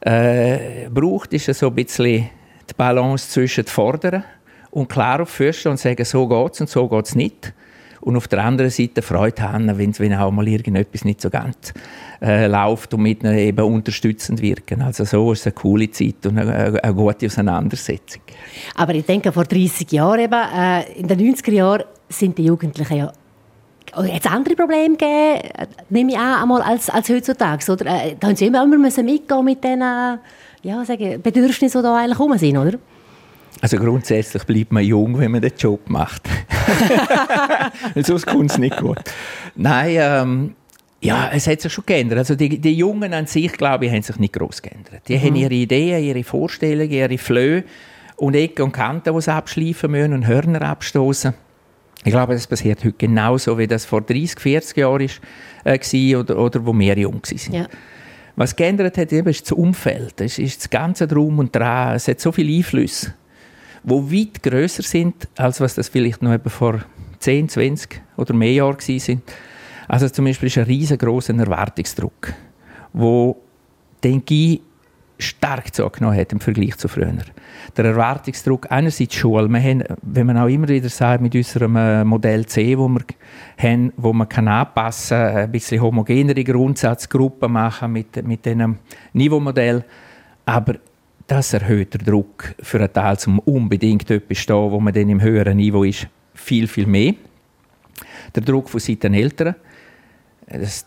äh, 0.00 0.88
braucht, 0.90 1.32
ist 1.32 1.46
so 1.54 1.68
ein 1.68 1.74
bisschen 1.74 2.30
die 2.68 2.74
Balance 2.76 3.28
zwischen 3.28 3.66
Fordern 3.66 4.24
und 4.70 4.88
klar 4.88 5.20
auf 5.20 5.28
Fürsten 5.28 5.70
und 5.70 5.78
sagen, 5.78 6.04
so 6.04 6.26
geht 6.26 6.54
es 6.54 6.60
und 6.62 6.70
so 6.70 6.88
geht 6.88 7.06
es 7.06 7.14
nicht 7.14 7.52
und 8.04 8.16
auf 8.16 8.28
der 8.28 8.44
anderen 8.44 8.70
Seite 8.70 9.00
Freude 9.00 9.42
haben, 9.42 9.78
wenn, 9.78 9.98
wenn 9.98 10.14
auch 10.14 10.30
mal 10.30 10.46
irgendetwas 10.46 11.04
nicht 11.04 11.22
so 11.22 11.30
ganz 11.30 11.72
äh, 12.24 12.46
läuft 12.46 12.94
und 12.94 13.02
mit 13.02 13.22
ihnen 13.22 13.36
eben 13.36 13.64
unterstützend 13.64 14.40
wirken. 14.40 14.80
Also 14.80 15.04
so 15.04 15.32
ist 15.32 15.40
es 15.40 15.46
eine 15.46 15.52
coole 15.52 15.90
Zeit 15.90 16.24
und 16.24 16.38
eine, 16.38 16.82
eine 16.82 16.94
gute 16.94 17.26
Auseinandersetzung. 17.26 18.22
Aber 18.74 18.94
ich 18.94 19.04
denke, 19.04 19.30
vor 19.30 19.44
30 19.44 19.92
Jahren, 19.92 20.20
eben, 20.20 20.32
äh, 20.32 20.92
in 20.98 21.06
den 21.06 21.20
90er 21.20 21.52
Jahren, 21.52 21.84
sind 22.08 22.38
die 22.38 22.44
Jugendlichen 22.44 22.96
ja 22.96 23.12
Jetzt 24.02 24.28
andere 24.28 24.56
Probleme 24.56 24.96
gegeben, 24.96 25.68
nehme 25.90 26.12
ich 26.12 26.18
an, 26.18 26.42
einmal 26.42 26.62
als, 26.62 26.90
als 26.90 27.08
heutzutage? 27.10 27.70
Oder, 27.70 27.86
äh, 27.86 28.16
da 28.18 28.28
haben 28.28 28.34
sie 28.34 28.46
immer 28.46 28.66
mitgehen 28.66 29.44
mit 29.44 29.62
diesen 29.62 29.80
ja, 29.80 30.84
sagen, 30.84 31.22
Bedürfnissen, 31.22 31.80
die 31.80 31.82
da 31.82 31.96
eigentlich 31.96 32.18
rum 32.18 32.36
sind, 32.36 32.56
oder? 32.56 32.78
Also 33.60 33.76
grundsätzlich 33.76 34.42
bleibt 34.44 34.72
man 34.72 34.82
jung, 34.82 35.18
wenn 35.18 35.30
man 35.30 35.42
den 35.42 35.52
Job 35.56 35.88
macht. 35.88 36.28
Sonst 38.02 38.26
kommt 38.26 38.50
es 38.50 38.58
nicht 38.58 38.76
gut. 38.78 38.98
Nein, 39.54 39.96
ähm, 39.98 40.54
ja, 41.04 41.30
es 41.32 41.46
hat 41.46 41.60
sich 41.60 41.72
schon 41.72 41.84
geändert. 41.86 42.18
Also 42.18 42.34
die, 42.34 42.58
die 42.58 42.74
Jungen 42.74 43.12
an 43.12 43.26
sich, 43.26 43.52
glaube 43.52 43.86
ich, 43.86 43.92
haben 43.92 44.02
sich 44.02 44.16
nicht 44.16 44.32
groß 44.32 44.62
geändert. 44.62 45.02
Die 45.08 45.16
mhm. 45.16 45.22
haben 45.22 45.36
ihre 45.36 45.54
Ideen, 45.54 46.02
ihre 46.02 46.24
Vorstellungen, 46.24 46.90
ihre 46.90 47.18
Flöhe 47.18 47.64
und 48.16 48.34
Ecken 48.34 48.62
und 48.62 48.72
Kanten, 48.72 49.14
die 49.14 49.20
sie 49.20 49.32
abschleifen 49.32 49.90
müssen 49.90 50.12
und 50.12 50.26
Hörner 50.26 50.62
abstoßen. 50.62 51.34
Ich 52.04 52.12
glaube, 52.12 52.34
das 52.34 52.46
passiert 52.46 52.84
heute 52.84 52.96
genauso, 52.98 53.56
wie 53.56 53.66
das 53.66 53.86
vor 53.86 54.02
30, 54.02 54.38
40 54.38 54.76
Jahren 54.76 55.10
äh, 55.64 55.78
war 55.78 56.20
oder, 56.20 56.38
oder 56.38 56.66
wo 56.66 56.78
wir 56.78 56.98
jung 56.98 57.22
waren. 57.22 57.54
Ja. 57.54 57.66
Was 58.36 58.56
geändert 58.56 58.98
hat, 58.98 59.12
eben, 59.12 59.28
ist 59.28 59.42
das 59.42 59.52
Umfeld. 59.52 60.20
Es 60.20 60.38
ist 60.38 60.60
das 60.60 60.70
ganze 60.70 61.06
Drum 61.06 61.38
und 61.38 61.54
Dran. 61.54 61.94
Es 61.94 62.08
hat 62.08 62.20
so 62.20 62.32
viele 62.32 62.56
Einflüsse 62.56 63.14
die 63.84 63.90
weit 63.92 64.42
grösser 64.42 64.82
sind, 64.82 65.28
als 65.36 65.60
was 65.60 65.74
das 65.74 65.88
vielleicht 65.88 66.22
noch 66.22 66.38
vor 66.46 66.80
10, 67.18 67.48
20 67.48 68.00
oder 68.16 68.34
mehr 68.34 68.52
Jahren 68.52 68.78
waren. 68.78 69.22
Also 69.88 70.08
zum 70.08 70.24
Beispiel 70.24 70.48
ist 70.48 70.58
ein 70.58 70.64
riesengroßer 70.64 71.36
Erwartungsdruck. 71.36 72.32
wo 72.92 73.36
denke 74.02 74.34
ich, 74.34 74.60
stark 75.18 75.74
zugenommen 75.74 76.18
hat 76.18 76.32
im 76.32 76.40
Vergleich 76.40 76.76
zu 76.76 76.88
früher. 76.88 77.12
Der 77.76 77.84
Erwartungsdruck 77.84 78.70
einerseits 78.70 79.14
Schule, 79.14 79.48
wir 79.48 79.60
haben, 79.60 79.84
wenn 80.02 80.26
man 80.26 80.38
auch 80.38 80.48
immer 80.48 80.68
wieder 80.68 80.88
sagt, 80.88 81.22
mit 81.22 81.34
unserem 81.34 81.76
äh, 81.76 82.04
Modell 82.04 82.46
C, 82.46 82.76
wo 82.76 82.88
wir 82.88 83.02
haben, 83.58 83.92
wo 83.96 84.12
man 84.12 84.28
kann 84.28 84.48
anpassen, 84.48 85.16
ein 85.16 85.52
bisschen 85.52 85.80
homogenere 85.80 86.42
Grundsatzgruppen 86.42 87.52
machen 87.52 87.92
mit, 87.92 88.26
mit 88.26 88.44
diesem 88.44 88.78
Niveaumodell, 89.12 89.84
aber 90.44 90.74
das 91.26 91.54
erhöht 91.54 91.94
den 91.94 92.04
Druck 92.04 92.54
für 92.60 92.78
einen 92.78 92.92
Teil, 92.92 93.16
um 93.26 93.38
unbedingt 93.40 94.10
etwas 94.10 94.38
stehen, 94.38 94.70
wo 94.70 94.80
man 94.80 94.92
dann 94.92 95.08
im 95.08 95.22
höheren 95.22 95.56
Niveau 95.56 95.84
ist, 95.84 96.06
viel, 96.34 96.66
viel 96.66 96.86
mehr. 96.86 97.14
Der 98.34 98.42
Druck 98.42 98.68
von 98.68 98.80
Seiten 98.80 99.14
Eltern, 99.14 99.54
das, 100.46 100.86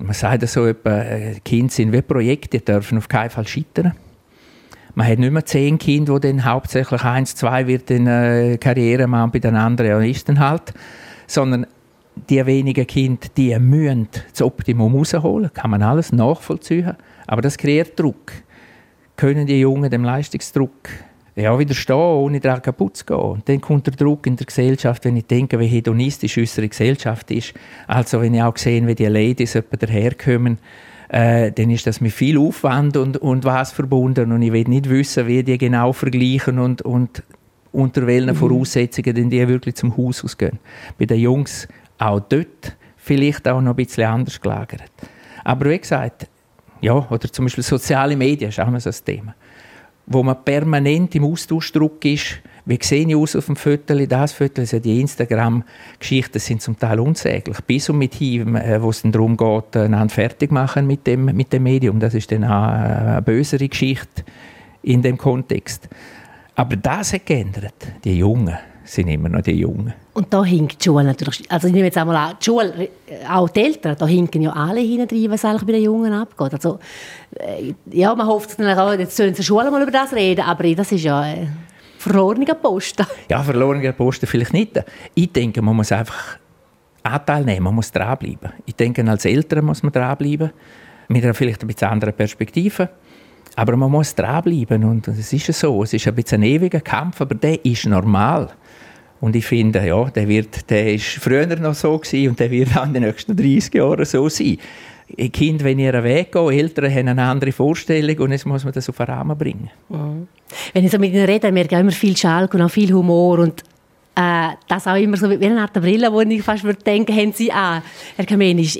man 0.00 0.14
sagt 0.14 0.46
so, 0.48 0.66
etwa, 0.66 1.00
äh, 1.00 1.40
Kinder 1.44 1.72
sind 1.72 1.92
wie 1.92 2.02
Projekte, 2.02 2.58
die 2.58 2.64
dürfen 2.64 2.98
auf 2.98 3.08
keinen 3.08 3.30
Fall 3.30 3.46
scheitern. 3.46 3.92
Man 4.94 5.06
hat 5.06 5.18
nicht 5.18 5.32
mehr 5.32 5.44
zehn 5.44 5.78
Kinder, 5.78 6.18
die 6.18 6.28
dann 6.28 6.44
hauptsächlich 6.44 7.02
eins, 7.04 7.34
zwei 7.34 7.66
wird 7.66 7.90
in 7.90 8.06
äh, 8.06 8.58
Karriere 8.58 9.06
machen, 9.06 9.30
bei 9.30 9.38
den 9.38 9.54
anderen 9.54 10.02
ja 10.02 10.40
halt. 10.40 10.74
Sondern 11.26 11.66
die 12.28 12.44
wenigen 12.44 12.86
Kinder, 12.86 13.28
die 13.36 13.56
müssen 13.58 14.08
das 14.30 14.42
Optimum 14.42 14.96
rausholen. 14.96 15.52
Kann 15.52 15.70
man 15.70 15.82
alles 15.82 16.12
nachvollziehen. 16.12 16.96
Aber 17.26 17.42
das 17.42 17.56
kreiert 17.56 17.98
Druck. 17.98 18.32
Können 19.16 19.46
die 19.46 19.60
Jungen 19.60 19.90
dem 19.90 20.04
Leistungsdruck 20.04 20.88
ja, 21.38 21.56
widerstehen, 21.58 21.96
ohne 21.96 22.40
daran 22.40 22.62
kaputt 22.62 22.96
zu 22.96 23.06
gehen. 23.06 23.16
Und 23.16 23.48
dann 23.48 23.60
kommt 23.60 23.86
der 23.86 23.94
Druck 23.94 24.26
in 24.26 24.36
der 24.36 24.46
Gesellschaft, 24.46 25.04
wenn 25.04 25.16
ich 25.16 25.26
denke, 25.26 25.58
wie 25.60 25.66
hedonistisch 25.66 26.36
unsere 26.36 26.68
Gesellschaft 26.68 27.30
ist. 27.30 27.54
Also 27.86 28.20
wenn 28.20 28.34
ich 28.34 28.42
auch 28.42 28.56
sehe, 28.56 28.84
wie 28.86 28.94
die 28.94 29.06
Ladies 29.06 29.56
daherkommen, 29.78 30.58
äh, 31.08 31.52
dann 31.52 31.70
ist 31.70 31.86
das 31.86 32.00
mit 32.00 32.12
viel 32.12 32.38
Aufwand 32.38 32.96
und, 32.96 33.18
und 33.18 33.44
was 33.44 33.72
verbunden. 33.72 34.32
Und 34.32 34.42
ich 34.42 34.52
will 34.52 34.64
nicht 34.64 34.90
wissen, 34.90 35.26
wie 35.28 35.42
die 35.44 35.58
genau 35.58 35.92
vergleichen 35.92 36.58
und, 36.58 36.82
und 36.82 37.22
unter 37.70 38.06
welchen 38.06 38.30
mhm. 38.30 38.36
Voraussetzungen 38.36 39.14
denn 39.14 39.30
die 39.30 39.46
wirklich 39.46 39.76
zum 39.76 39.96
Haus 39.96 40.24
ausgehen. 40.24 40.58
Bei 40.98 41.06
den 41.06 41.20
Jungs 41.20 41.68
auch 41.98 42.20
dort 42.20 42.76
vielleicht 42.96 43.46
auch 43.46 43.60
noch 43.60 43.72
ein 43.72 43.76
bisschen 43.76 44.04
anders 44.04 44.40
gelagert. 44.40 44.90
Aber 45.44 45.70
wie 45.70 45.78
gesagt, 45.78 46.26
ja, 46.80 46.94
oder 47.10 47.32
zum 47.32 47.44
Beispiel 47.44 47.64
soziale 47.64 48.16
Medien 48.16 48.50
ist 48.50 48.60
auch 48.60 48.70
noch 48.70 48.80
so 48.80 48.90
ein 48.90 48.96
Thema 49.04 49.34
wo 50.08 50.22
man 50.22 50.42
permanent 50.42 51.14
im 51.14 51.24
Austauschdruck 51.24 52.04
ist. 52.04 52.40
Wie 52.64 52.78
sehe 52.82 53.06
ich 53.06 53.16
aus 53.16 53.36
auf 53.36 53.46
dem 53.46 53.56
Foto, 53.56 53.94
das 54.06 54.32
Foto, 54.32 54.60
also 54.60 54.78
die 54.78 55.00
Instagram-Geschichten 55.00 56.38
sind 56.38 56.60
zum 56.62 56.78
Teil 56.78 57.00
unsäglich. 57.00 57.58
Bis 57.62 57.88
und 57.88 57.98
mit 57.98 58.14
hin, 58.14 58.56
äh, 58.56 58.82
wo 58.82 58.90
es 58.90 59.02
dann 59.02 59.12
darum 59.12 59.36
geht, 59.36 59.76
einander 59.76 60.12
fertig 60.12 60.50
machen 60.50 60.86
mit 60.86 61.06
dem, 61.06 61.26
mit 61.26 61.52
dem 61.52 61.62
Medium. 61.62 62.00
Das 62.00 62.14
ist 62.14 62.30
dann 62.32 62.44
auch 62.44 62.68
eine 62.68 63.22
bösere 63.22 63.68
Geschichte 63.68 64.24
in 64.82 65.02
dem 65.02 65.16
Kontext. 65.16 65.88
Aber 66.54 66.76
das 66.76 67.12
hat 67.12 67.26
geändert. 67.26 67.74
Die 68.04 68.18
Jungen 68.18 68.58
sind 68.88 69.08
immer 69.08 69.28
noch 69.28 69.42
die 69.42 69.52
Jungen. 69.52 69.92
Und 70.14 70.32
da 70.32 70.42
hinkt 70.42 70.82
die 70.82 70.84
Schule 70.84 71.04
natürlich, 71.04 71.50
also 71.50 71.68
ich 71.68 71.74
nehme 71.74 71.86
jetzt 71.86 71.98
einmal 71.98 72.16
an, 72.16 72.36
die 72.40 72.44
Schule, 72.44 72.88
auch 73.30 73.48
die 73.50 73.60
Eltern, 73.60 73.96
da 73.98 74.06
hinken 74.06 74.42
ja 74.42 74.52
alle 74.52 74.80
hinein, 74.80 75.08
was 75.28 75.44
eigentlich 75.44 75.64
bei 75.64 75.72
den 75.72 75.82
Jungen 75.82 76.12
abgeht. 76.12 76.54
Also, 76.54 76.78
äh, 77.36 77.74
ja, 77.92 78.14
man 78.14 78.26
hofft 78.26 78.58
dann 78.58 78.78
auch, 78.78 78.92
jetzt 78.94 79.16
sollen 79.16 79.34
sie 79.34 79.42
Schule 79.42 79.70
mal 79.70 79.82
über 79.82 79.90
das 79.90 80.12
reden, 80.12 80.40
aber 80.40 80.74
das 80.74 80.90
ist 80.92 81.04
ja 81.04 81.26
äh, 81.26 81.48
verlorener 81.98 82.54
Posten. 82.54 83.06
Ja, 83.28 83.42
verlorener 83.42 83.92
Posten 83.92 84.26
vielleicht 84.26 84.54
nicht. 84.54 84.82
Ich 85.14 85.32
denke, 85.32 85.60
man 85.60 85.76
muss 85.76 85.92
einfach 85.92 86.38
Anteil 87.02 87.44
nehmen, 87.44 87.64
man 87.64 87.74
muss 87.74 87.92
dranbleiben. 87.92 88.52
Ich 88.64 88.74
denke, 88.74 89.04
als 89.08 89.24
Eltern 89.26 89.66
muss 89.66 89.82
man 89.82 89.92
dranbleiben, 89.92 90.50
mit 91.08 91.24
einer 91.24 91.34
vielleicht 91.34 91.62
ein 91.62 91.66
bisschen 91.66 91.88
anderen 91.88 92.14
Perspektive. 92.14 92.88
Aber 93.58 93.76
man 93.76 93.90
muss 93.90 94.14
dranbleiben 94.14 94.84
und 94.84 95.08
es 95.08 95.32
ist 95.32 95.52
so, 95.52 95.82
es 95.82 95.92
ist 95.92 96.06
ein 96.06 96.14
bisschen 96.14 96.42
ein 96.42 96.48
ewiger 96.48 96.80
Kampf, 96.80 97.20
aber 97.20 97.34
der 97.34 97.64
ist 97.64 97.86
normal. 97.86 98.50
Und 99.20 99.34
ich 99.34 99.46
finde, 99.46 99.84
ja, 99.84 100.04
der 100.04 100.28
wird, 100.28 100.70
der 100.70 100.94
ist 100.94 101.06
früher 101.06 101.44
noch 101.56 101.74
so 101.74 101.98
gewesen 101.98 102.28
und 102.28 102.38
der 102.38 102.52
wird 102.52 102.76
auch 102.76 102.86
in 102.86 102.94
den 102.94 103.02
nächsten 103.02 103.36
30 103.36 103.74
Jahren 103.74 104.04
so 104.04 104.28
sein. 104.28 104.58
Kinder, 105.32 105.64
wenn 105.64 105.80
ihren 105.80 106.04
Weg 106.04 106.30
gehen, 106.30 106.52
Eltern 106.52 106.94
haben 106.94 107.08
eine 107.08 107.24
andere 107.24 107.50
Vorstellung 107.50 108.16
und 108.18 108.30
jetzt 108.30 108.46
muss 108.46 108.62
man 108.62 108.72
das 108.72 108.88
auf 108.88 108.96
den 108.96 109.06
Rahmen 109.06 109.36
bringen. 109.36 109.70
Mhm. 109.88 110.28
Wenn 110.72 110.84
ich 110.84 110.92
so 110.92 110.98
mit 111.00 111.12
ihnen 111.12 111.26
rede, 111.26 111.50
merke 111.50 111.74
ich 111.74 111.80
immer 111.80 111.90
viel 111.90 112.16
Schalk 112.16 112.54
und 112.54 112.62
auch 112.62 112.70
viel 112.70 112.92
Humor 112.92 113.40
und 113.40 113.64
äh, 114.14 114.50
das 114.68 114.86
auch 114.86 114.94
immer 114.94 115.16
so 115.16 115.28
wie 115.28 115.44
eine 115.44 115.62
Art 115.62 115.72
Brille, 115.72 116.12
wo 116.12 116.20
ich 116.20 116.44
fast 116.44 116.62
würde 116.62 116.84
denken, 116.84 117.12
haben 117.12 117.32
sie 117.32 117.52
auch. 117.52 117.82
Herr 118.14 118.24
Kamenisch, 118.24 118.78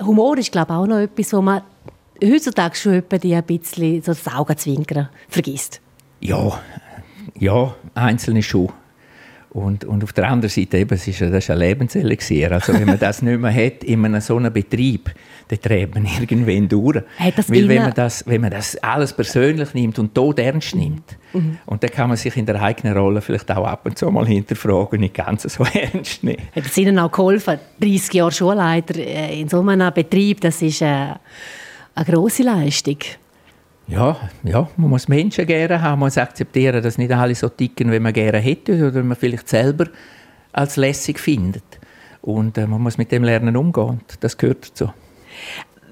Humor 0.00 0.38
ist 0.38 0.50
glaube 0.50 0.72
ich 0.72 0.78
auch 0.78 0.86
noch 0.86 1.00
etwas, 1.00 1.30
wo 1.34 1.42
man 1.42 1.60
heutzutage 2.22 2.76
schon 2.76 3.02
ein 3.08 3.42
bisschen 3.44 4.02
so 4.02 4.12
das 4.12 4.26
Augenzwinkern 4.28 5.08
vergisst. 5.28 5.80
Ja, 6.20 6.60
ja, 7.38 7.74
einzelne 7.94 8.42
schon. 8.42 8.70
Und, 9.54 9.84
und 9.84 10.02
auf 10.02 10.12
der 10.12 10.28
anderen 10.28 10.50
Seite, 10.50 10.78
eben, 10.78 10.92
es 10.94 11.06
ist, 11.06 11.20
das 11.20 11.30
ist 11.30 11.50
ein 11.50 11.58
Lebenselixier. 11.58 12.50
Also 12.50 12.72
wenn 12.72 12.86
man 12.86 12.98
das 12.98 13.22
nicht 13.22 13.40
mehr 13.40 13.54
hat 13.54 13.84
in 13.84 14.04
einem 14.04 14.20
so 14.20 14.36
einem 14.36 14.52
Betrieb, 14.52 15.14
dann 15.46 15.60
treibt 15.60 15.94
man 15.94 16.06
irgendwann 16.06 16.68
durch. 16.68 17.02
Weil 17.46 17.68
wenn 17.68 17.82
man, 17.82 17.94
das, 17.94 18.26
wenn 18.26 18.40
man 18.40 18.50
das 18.50 18.76
alles 18.78 19.12
persönlich 19.12 19.72
nimmt 19.72 20.00
und 20.00 20.12
tot 20.12 20.40
ernst 20.40 20.74
nimmt, 20.74 21.16
mhm. 21.32 21.58
und 21.66 21.84
dann 21.84 21.90
kann 21.90 22.08
man 22.08 22.16
sich 22.16 22.36
in 22.36 22.46
der 22.46 22.60
eigenen 22.60 22.98
Rolle 22.98 23.20
vielleicht 23.20 23.48
auch 23.52 23.64
ab 23.64 23.86
und 23.86 23.96
zu 23.96 24.10
mal 24.10 24.26
hinterfragen 24.26 24.94
und 24.94 25.00
nicht 25.00 25.14
ganz 25.14 25.42
so 25.44 25.64
ernst 25.72 26.24
nehmen. 26.24 26.42
Hat 26.52 26.66
es 26.66 26.76
Ihnen 26.76 26.98
auch 26.98 27.12
geholfen, 27.12 27.60
30 27.80 28.12
Jahre 28.12 28.32
Schulleiter 28.32 28.96
äh, 28.98 29.40
in 29.40 29.48
so 29.48 29.60
einem 29.60 29.94
Betrieb, 29.94 30.40
das 30.40 30.60
ist 30.62 30.82
äh, 30.82 31.12
eine 31.94 32.04
grosse 32.04 32.42
Leistung. 32.42 32.98
Ja, 33.86 34.16
ja, 34.42 34.68
man 34.76 34.90
muss 34.90 35.08
Menschen 35.08 35.46
gerne 35.46 35.80
haben, 35.80 36.00
man 36.00 36.06
muss 36.06 36.16
akzeptieren, 36.16 36.82
dass 36.82 36.96
nicht 36.96 37.12
alle 37.12 37.34
so 37.34 37.48
ticken, 37.50 37.92
wie 37.92 37.98
man 38.00 38.12
gerne 38.12 38.38
hätte 38.38 38.88
oder 38.88 39.02
man 39.02 39.16
vielleicht 39.16 39.48
selber 39.48 39.86
als 40.52 40.76
lässig 40.76 41.18
findet. 41.18 41.64
Und 42.22 42.56
äh, 42.56 42.66
man 42.66 42.80
muss 42.80 42.96
mit 42.96 43.12
dem 43.12 43.24
lernen 43.24 43.56
umgehen. 43.56 44.00
Das 44.20 44.38
gehört 44.38 44.70
dazu. 44.70 44.90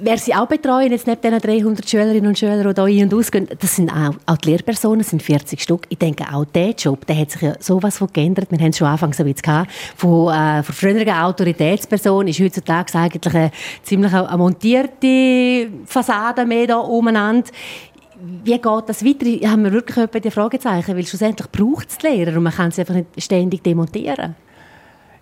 Wer 0.05 0.19
Sie 0.19 0.35
auch 0.35 0.49
betreuen, 0.49 0.91
jetzt 0.91 1.07
neben 1.07 1.21
den 1.21 1.39
300 1.39 1.89
Schülerinnen 1.89 2.27
und 2.27 2.37
Schülern, 2.37 2.75
die 2.75 2.93
hier 2.93 3.05
ein- 3.05 3.09
und 3.09 3.15
ausgehen, 3.15 3.49
das 3.57 3.77
sind 3.77 3.89
auch, 3.89 4.13
auch 4.27 4.37
die 4.37 4.51
Lehrpersonen, 4.51 4.99
das 4.99 5.11
sind 5.11 5.23
40 5.23 5.63
Stück. 5.63 5.87
Ich 5.91 5.99
denke, 5.99 6.25
auch 6.33 6.45
dieser 6.45 6.75
Job, 6.75 7.07
der 7.07 7.19
hat 7.19 7.31
sich 7.31 7.43
ja 7.43 7.55
sowas 7.61 7.99
von 7.99 8.09
geändert. 8.13 8.51
Wir 8.51 8.59
haben 8.59 8.71
es 8.71 8.79
schon 8.79 8.89
anfangs 8.89 9.21
ein 9.21 9.27
bisschen 9.27 9.43
gehabt. 9.43 9.71
Von, 9.95 10.35
äh, 10.35 10.65
von 10.65 10.75
früheren 10.75 11.09
Autoritätsperson 11.09 12.27
ist 12.27 12.41
heutzutage 12.41 12.99
eigentlich 12.99 13.33
eine 13.33 13.53
ziemlich 13.85 14.13
eine 14.13 14.37
montierte 14.37 15.71
Fassade 15.87 16.47
mehr 16.47 16.67
da 16.67 16.79
umeinander 16.79 17.49
wie 18.45 18.53
geht 18.53 18.65
das 18.87 19.05
weiter? 19.05 19.51
Haben 19.51 19.65
wir 19.65 19.73
wirklich 19.73 20.23
die 20.23 20.31
Fragezeichen? 20.31 20.97
Weil 20.97 21.05
schlussendlich 21.05 21.51
braucht 21.51 21.91
es 21.91 21.99
die 21.99 22.07
Lehrer 22.07 22.37
und 22.37 22.45
man 22.45 22.53
kann 22.53 22.69
es 22.69 22.79
einfach 22.79 22.95
nicht 22.95 23.09
ständig 23.19 23.65
demontieren. 23.65 24.37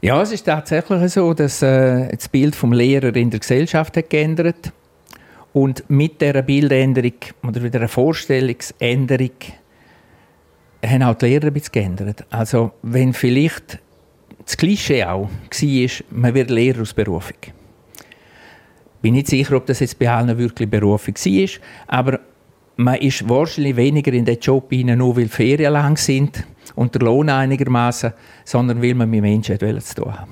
Ja, 0.03 0.23
es 0.23 0.33
ist 0.33 0.45
tatsächlich 0.45 1.13
so, 1.13 1.35
dass 1.35 1.61
äh, 1.61 2.09
das 2.17 2.31
Bild 2.31 2.57
vom 2.57 2.73
Lehrer 2.73 3.15
in 3.17 3.29
der 3.29 3.41
Gesellschaft 3.41 3.99
hat 3.99 4.09
geändert 4.09 4.73
und 5.53 5.85
mit 5.91 6.23
der 6.23 6.41
Bildänderung 6.41 7.13
oder 7.47 7.63
wieder 7.63 7.81
einer 7.81 7.89
Vorstellungsänderung 7.89 9.31
haben 10.83 11.03
auch 11.03 11.17
die 11.17 11.27
Lehrer 11.27 11.49
ein 11.49 11.53
bisschen 11.53 11.73
geändert. 11.73 12.25
Also 12.31 12.71
wenn 12.81 13.13
vielleicht 13.13 13.79
das 14.43 14.57
Klischee 14.57 15.05
auch 15.05 15.29
war, 15.29 15.91
man 16.11 16.35
wird 16.35 16.49
Lehrer 16.49 16.81
aus 16.81 16.95
Berufung. 16.95 17.37
Ich 17.43 19.03
bin 19.03 19.13
nicht 19.13 19.27
sicher, 19.27 19.55
ob 19.55 19.67
das 19.67 19.81
jetzt 19.81 19.99
bei 19.99 20.11
allen 20.11 20.39
wirklich 20.39 20.71
Berufung 20.71 21.15
war, 21.15 21.49
aber 21.89 22.21
man 22.77 22.97
ist 22.97 23.29
wahrscheinlich 23.29 23.77
weniger 23.77 24.15
in 24.15 24.25
den 24.25 24.39
Job 24.39 24.71
hinein, 24.71 24.97
nur 24.97 25.19
weil 25.19 25.29
Ferien 25.29 25.75
lang 25.75 25.99
sind 25.99 26.43
und 26.75 26.95
der 26.95 27.03
Lohn 27.03 27.29
einigermaßen, 27.29 28.13
sondern 28.45 28.83
weil 28.83 28.95
man 28.95 29.11
mit 29.11 29.23
Menschen 29.23 29.59
zu 29.59 29.95
tun 29.95 30.13
hat. 30.19 30.29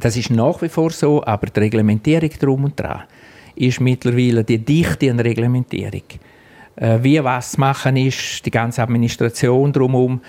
Das 0.00 0.16
ist 0.16 0.30
nach 0.30 0.62
wie 0.62 0.68
vor 0.68 0.90
so, 0.90 1.24
aber 1.24 1.48
die 1.48 1.60
Reglementierung 1.60 2.30
drum 2.38 2.64
und 2.64 2.78
dran 2.78 3.02
ist 3.56 3.80
mittlerweile 3.80 4.44
die 4.44 4.58
Dichte 4.58 5.10
an 5.10 5.18
Reglementierung. 5.18 6.04
Äh, 6.76 6.98
wie 7.02 7.22
was 7.22 7.58
machen 7.58 7.96
ist, 7.96 8.46
die 8.46 8.50
ganze 8.50 8.82
Administration 8.82 9.72
drumherum, 9.72 10.20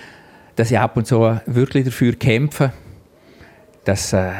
dass 0.56 0.70
ich 0.70 0.78
ab 0.78 0.96
und 0.96 1.06
zu 1.06 1.40
wirklich 1.46 1.84
dafür 1.84 2.14
kämpfe, 2.14 2.72
dass 3.84 4.12
äh, 4.12 4.32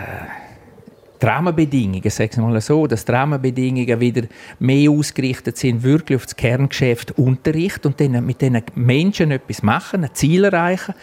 die 1.20 1.26
Rahmenbedingungen, 1.26 2.10
sagen 2.10 2.36
wir 2.36 2.48
mal 2.48 2.60
so, 2.60 2.86
dass 2.86 3.04
die 3.04 3.12
Rahmenbedingungen 3.12 4.00
wieder 4.00 4.22
mehr 4.58 4.90
ausgerichtet 4.90 5.56
sind, 5.56 5.82
wirklich 5.82 6.16
auf 6.16 6.24
das 6.24 6.36
Kerngeschäft 6.36 7.18
Unterricht 7.18 7.84
und 7.86 8.00
dann 8.00 8.24
mit 8.24 8.40
diesen 8.40 8.62
Menschen 8.74 9.30
etwas 9.30 9.62
machen, 9.62 10.04
ein 10.04 10.14
Ziel 10.14 10.44
erreichen 10.44 10.94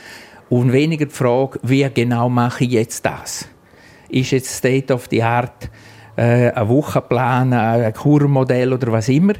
und 0.49 0.73
weniger 0.73 1.05
die 1.05 1.13
Frage, 1.13 1.59
wie 1.63 1.87
genau 1.93 2.29
mache 2.29 2.63
ich 2.63 2.71
jetzt 2.71 3.05
das? 3.05 3.47
Ist 4.09 4.31
jetzt 4.31 4.55
State 4.55 4.93
of 4.93 5.07
the 5.09 5.21
Art 5.21 5.69
äh, 6.15 6.51
ein 6.51 6.69
Wochenplan, 6.69 7.53
ein 7.53 7.93
Kurmodell 7.93 8.73
oder 8.73 8.91
was 8.91 9.09
immer? 9.09 9.33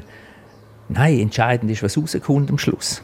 Nein, 0.88 1.18
entscheidend 1.20 1.70
ist, 1.70 1.82
was 1.82 1.98
rauskommt 1.98 2.50
am 2.50 2.58
Schluss. 2.58 3.02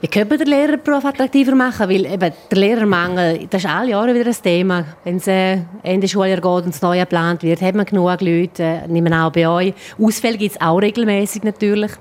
Wie 0.00 0.08
können 0.08 0.30
wir 0.30 0.38
den 0.38 0.48
Lehrerberuf 0.48 1.04
attraktiver 1.04 1.54
machen? 1.54 1.88
Weil 1.88 2.06
eben 2.06 2.32
der 2.50 2.58
Lehrermangel, 2.58 3.46
das 3.48 3.64
ist 3.64 3.70
alle 3.70 3.90
Jahre 3.90 4.14
wieder 4.14 4.26
ein 4.26 4.36
Thema. 4.42 4.84
Wenn 5.04 5.16
es 5.16 5.26
äh, 5.26 5.58
Ende 5.82 6.08
Schuljahr 6.08 6.40
geht 6.40 6.44
und 6.44 6.68
das 6.68 6.82
Neue 6.82 7.00
geplant 7.00 7.42
wird, 7.42 7.60
hat 7.62 7.74
man 7.74 7.86
genug 7.86 8.20
Leute, 8.20 8.62
äh, 8.62 8.88
nehmen 8.88 9.12
auch 9.14 9.32
bei 9.32 9.48
euch. 9.48 9.74
Ausfälle 10.00 10.38
gibt 10.38 10.56
es 10.56 10.60
auch 10.60 10.78
regelmäßig 10.78 11.42
natürlich. 11.42 11.92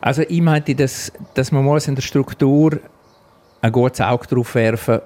Also 0.00 0.22
ich 0.22 0.40
meinte, 0.40 0.74
dass, 0.74 1.12
dass 1.34 1.52
man 1.52 1.64
muss 1.64 1.88
in 1.88 1.94
der 1.94 2.02
Struktur 2.02 2.78
ein 3.60 3.72
gutes 3.72 4.00
Auge 4.00 4.26
darauf 4.28 4.54
werfen 4.54 5.00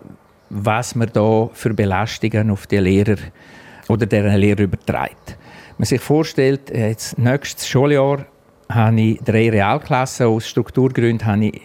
was 0.52 0.94
man 0.94 1.10
da 1.12 1.48
für 1.54 1.72
Belastungen 1.72 2.50
auf 2.50 2.66
die 2.66 2.76
Lehrer 2.76 3.16
oder 3.88 4.04
deren 4.04 4.36
Lehrer 4.36 4.60
überträgt. 4.60 5.38
Man 5.78 5.86
sich 5.86 6.00
vorstellt, 6.00 6.70
jetzt 6.70 7.18
nächstes 7.18 7.66
Schuljahr 7.66 8.26
habe 8.68 9.00
ich 9.00 9.18
drei 9.20 9.50
Realklassen. 9.50 10.26
Aus 10.26 10.46
Strukturgründen 10.46 11.26
habe 11.26 11.46
ich 11.46 11.62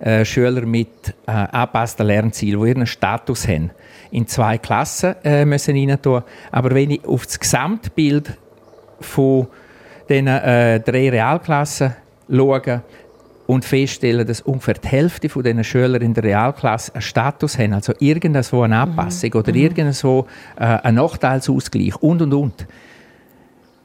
äh, 0.00 0.24
Schüler 0.24 0.62
mit 0.62 1.14
äh, 1.26 1.30
angepassten 1.30 2.06
Lernzielen, 2.06 2.62
die 2.62 2.68
ihren 2.68 2.86
Status 2.86 3.46
haben, 3.46 3.70
in 4.10 4.26
zwei 4.26 4.58
Klassen 4.58 5.14
äh, 5.24 5.44
müssen 5.44 5.76
rein 5.76 6.00
tun. 6.00 6.22
Aber 6.50 6.74
wenn 6.74 6.90
ich 6.90 7.04
auf 7.04 7.26
das 7.26 7.38
Gesamtbild 7.38 8.32
von 9.00 9.46
diesen 10.08 10.26
äh, 10.26 10.80
drei 10.80 11.10
Realklassen 11.10 11.94
schaue 12.28 12.82
und 13.46 13.64
feststelle, 13.64 14.24
dass 14.24 14.40
ungefähr 14.40 14.74
die 14.74 14.88
Hälfte 14.88 15.28
von 15.28 15.42
diesen 15.42 15.64
Schüler 15.64 16.00
in 16.00 16.14
der 16.14 16.24
Realklasse 16.24 16.94
einen 16.94 17.02
Status 17.02 17.58
haben, 17.58 17.74
also 17.74 17.92
irgendwo 17.98 18.62
eine 18.62 18.78
Anpassung 18.78 19.30
mhm. 19.34 19.38
oder 19.38 19.52
mhm. 19.52 19.58
irgendwo 19.58 20.26
äh, 20.56 20.64
einen 20.64 20.96
Nachteilsausgleich 20.96 21.96
und 21.96 22.22
und 22.22 22.32
und, 22.32 22.66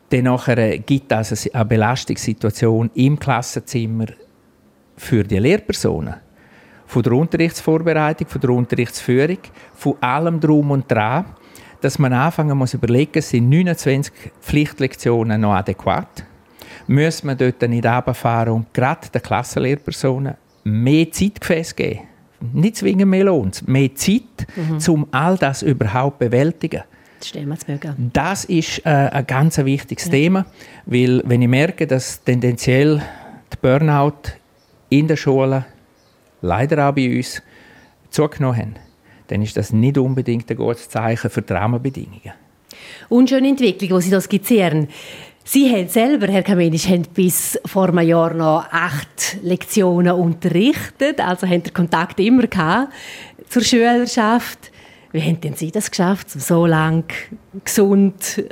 dann 0.10 0.24
nachher 0.24 0.78
gibt 0.80 1.12
es 1.12 1.50
eine 1.54 1.66
Belastungssituation 1.66 2.92
im 2.94 3.20
Klassenzimmer 3.20 4.06
für 4.98 5.24
die 5.24 5.38
Lehrpersonen. 5.38 6.16
Von 6.88 7.04
der 7.04 7.14
Unterrichtsvorbereitung, 7.14 8.28
von 8.28 8.42
der 8.42 8.50
Unterrichtsführung, 8.52 9.40
von 9.74 9.96
allem 10.02 10.40
Drum 10.40 10.72
und 10.72 10.92
Dran, 10.92 11.26
dass 11.82 12.00
man 12.00 12.14
anfangen 12.14 12.58
muss 12.58 12.74
überlegen, 12.74 13.22
sind 13.22 13.50
29 13.50 14.14
Pflichtlektionen 14.42 15.42
noch 15.42 15.54
adäquat? 15.54 16.26
Müssen 16.88 17.28
wir 17.28 17.36
dort 17.36 17.62
nicht 17.70 17.86
runterfahren 17.86 18.54
und 18.54 18.74
gerade 18.74 19.10
den 19.10 19.22
Klassenlehrpersonen 19.22 20.36
mehr 20.64 21.12
Zeitgefäß 21.12 21.76
geben? 21.76 22.02
Nicht 22.54 22.78
zwingend 22.78 23.10
mehr 23.10 23.24
Lohn, 23.24 23.52
mehr 23.66 23.96
Zeit, 23.96 24.48
mhm. 24.56 24.94
um 24.94 25.08
all 25.12 25.38
das 25.38 25.64
überhaupt 25.64 26.20
zu 26.20 26.30
bewältigen. 26.30 26.84
Das 28.14 28.46
ist 28.46 28.86
äh, 28.86 28.90
ein 28.90 29.26
ganz 29.26 29.58
wichtiges 29.58 30.06
ja. 30.06 30.12
Thema, 30.12 30.46
weil 30.86 31.24
wenn 31.26 31.42
ich 31.42 31.48
merke, 31.48 31.88
dass 31.88 32.24
tendenziell 32.24 33.02
die 33.52 33.58
Burnout 33.62 34.14
in 35.00 35.08
der 35.08 35.18
Schule, 35.18 35.66
leider 36.42 36.90
auch 36.90 36.94
bei 36.94 37.18
uns, 37.18 37.42
zugenommen 38.10 38.58
haben, 38.58 38.76
dann 39.28 39.42
ist 39.42 39.58
das 39.58 39.74
nicht 39.74 39.98
unbedingt 39.98 40.50
ein 40.50 40.58
gutes 40.58 40.90
Zeichen 40.90 41.30
für 41.30 41.42
die 41.42 41.54
Rahmenbedingungen. 41.54 42.34
Unschöne 43.10 43.50
Entwicklung, 43.50 44.00
die 44.00 44.06
Sie 44.06 44.12
da 44.12 44.22
skizzieren. 44.22 44.88
Sie 45.44 45.72
haben 45.72 45.88
selber, 45.88 46.28
Herr 46.28 46.44
Kamenisch, 46.44 46.88
haben 46.88 47.06
bis 47.14 47.60
vor 47.66 47.90
einem 47.90 48.08
Jahr 48.08 48.34
noch 48.34 48.66
acht 48.72 49.38
Lektionen 49.44 50.14
unterrichtet, 50.14 51.20
also 51.20 51.48
haben 51.48 51.62
den 51.62 51.74
Kontakt 51.74 52.20
immer 52.20 52.48
gehabt 52.48 52.92
zur 53.50 53.64
Schülerschaft. 53.64 54.72
Wie 55.12 55.22
haben 55.22 55.40
denn 55.40 55.54
Sie 55.54 55.72
das 55.72 55.92
geschafft, 55.92 56.32
so 56.32 56.66
lang 56.66 57.06
gesund, 57.64 58.44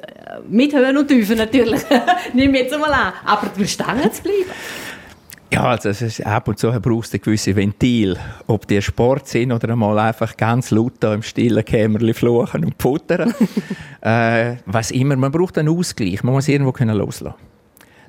mit 0.48 0.74
Höhen 0.74 0.98
und 0.98 1.08
Tiefen 1.08 1.38
natürlich, 1.38 1.82
nehme 2.34 2.58
ich 2.58 2.64
jetzt 2.64 2.74
einmal 2.74 2.94
an, 2.94 3.14
aber 3.26 3.48
durch 3.58 3.72
Stangen 3.72 4.12
zu 4.12 4.22
bleiben? 4.22 4.46
Ja, 5.54 5.66
also 5.66 5.90
es 5.90 6.02
ist, 6.02 6.26
ab 6.26 6.48
und 6.48 6.58
zu 6.58 6.72
brauchst 6.82 7.14
du 7.14 7.20
gewisse 7.20 7.56
Ventil. 7.56 8.18
Ob 8.48 8.68
die 8.68 8.82
Sport 8.82 9.28
sind 9.28 9.52
oder 9.52 9.70
einmal 9.70 10.00
einfach 10.00 10.36
ganz 10.36 10.72
laut 10.72 10.94
da 11.00 11.14
im 11.14 11.22
stillen 11.22 11.64
Kämmerli 11.64 12.16
fluchen 12.16 12.66
und 12.66 12.82
futtern. 12.82 13.36
äh, 14.02 14.56
was 14.66 14.90
immer, 14.90 15.16
man 15.16 15.32
braucht 15.32 15.60
einen 15.60 15.70
Ausgleich. 15.70 16.24
Man 16.24 16.34
muss 16.34 16.48
irgendwo 16.48 16.72
können 16.72 16.98
loslassen. 16.98 17.38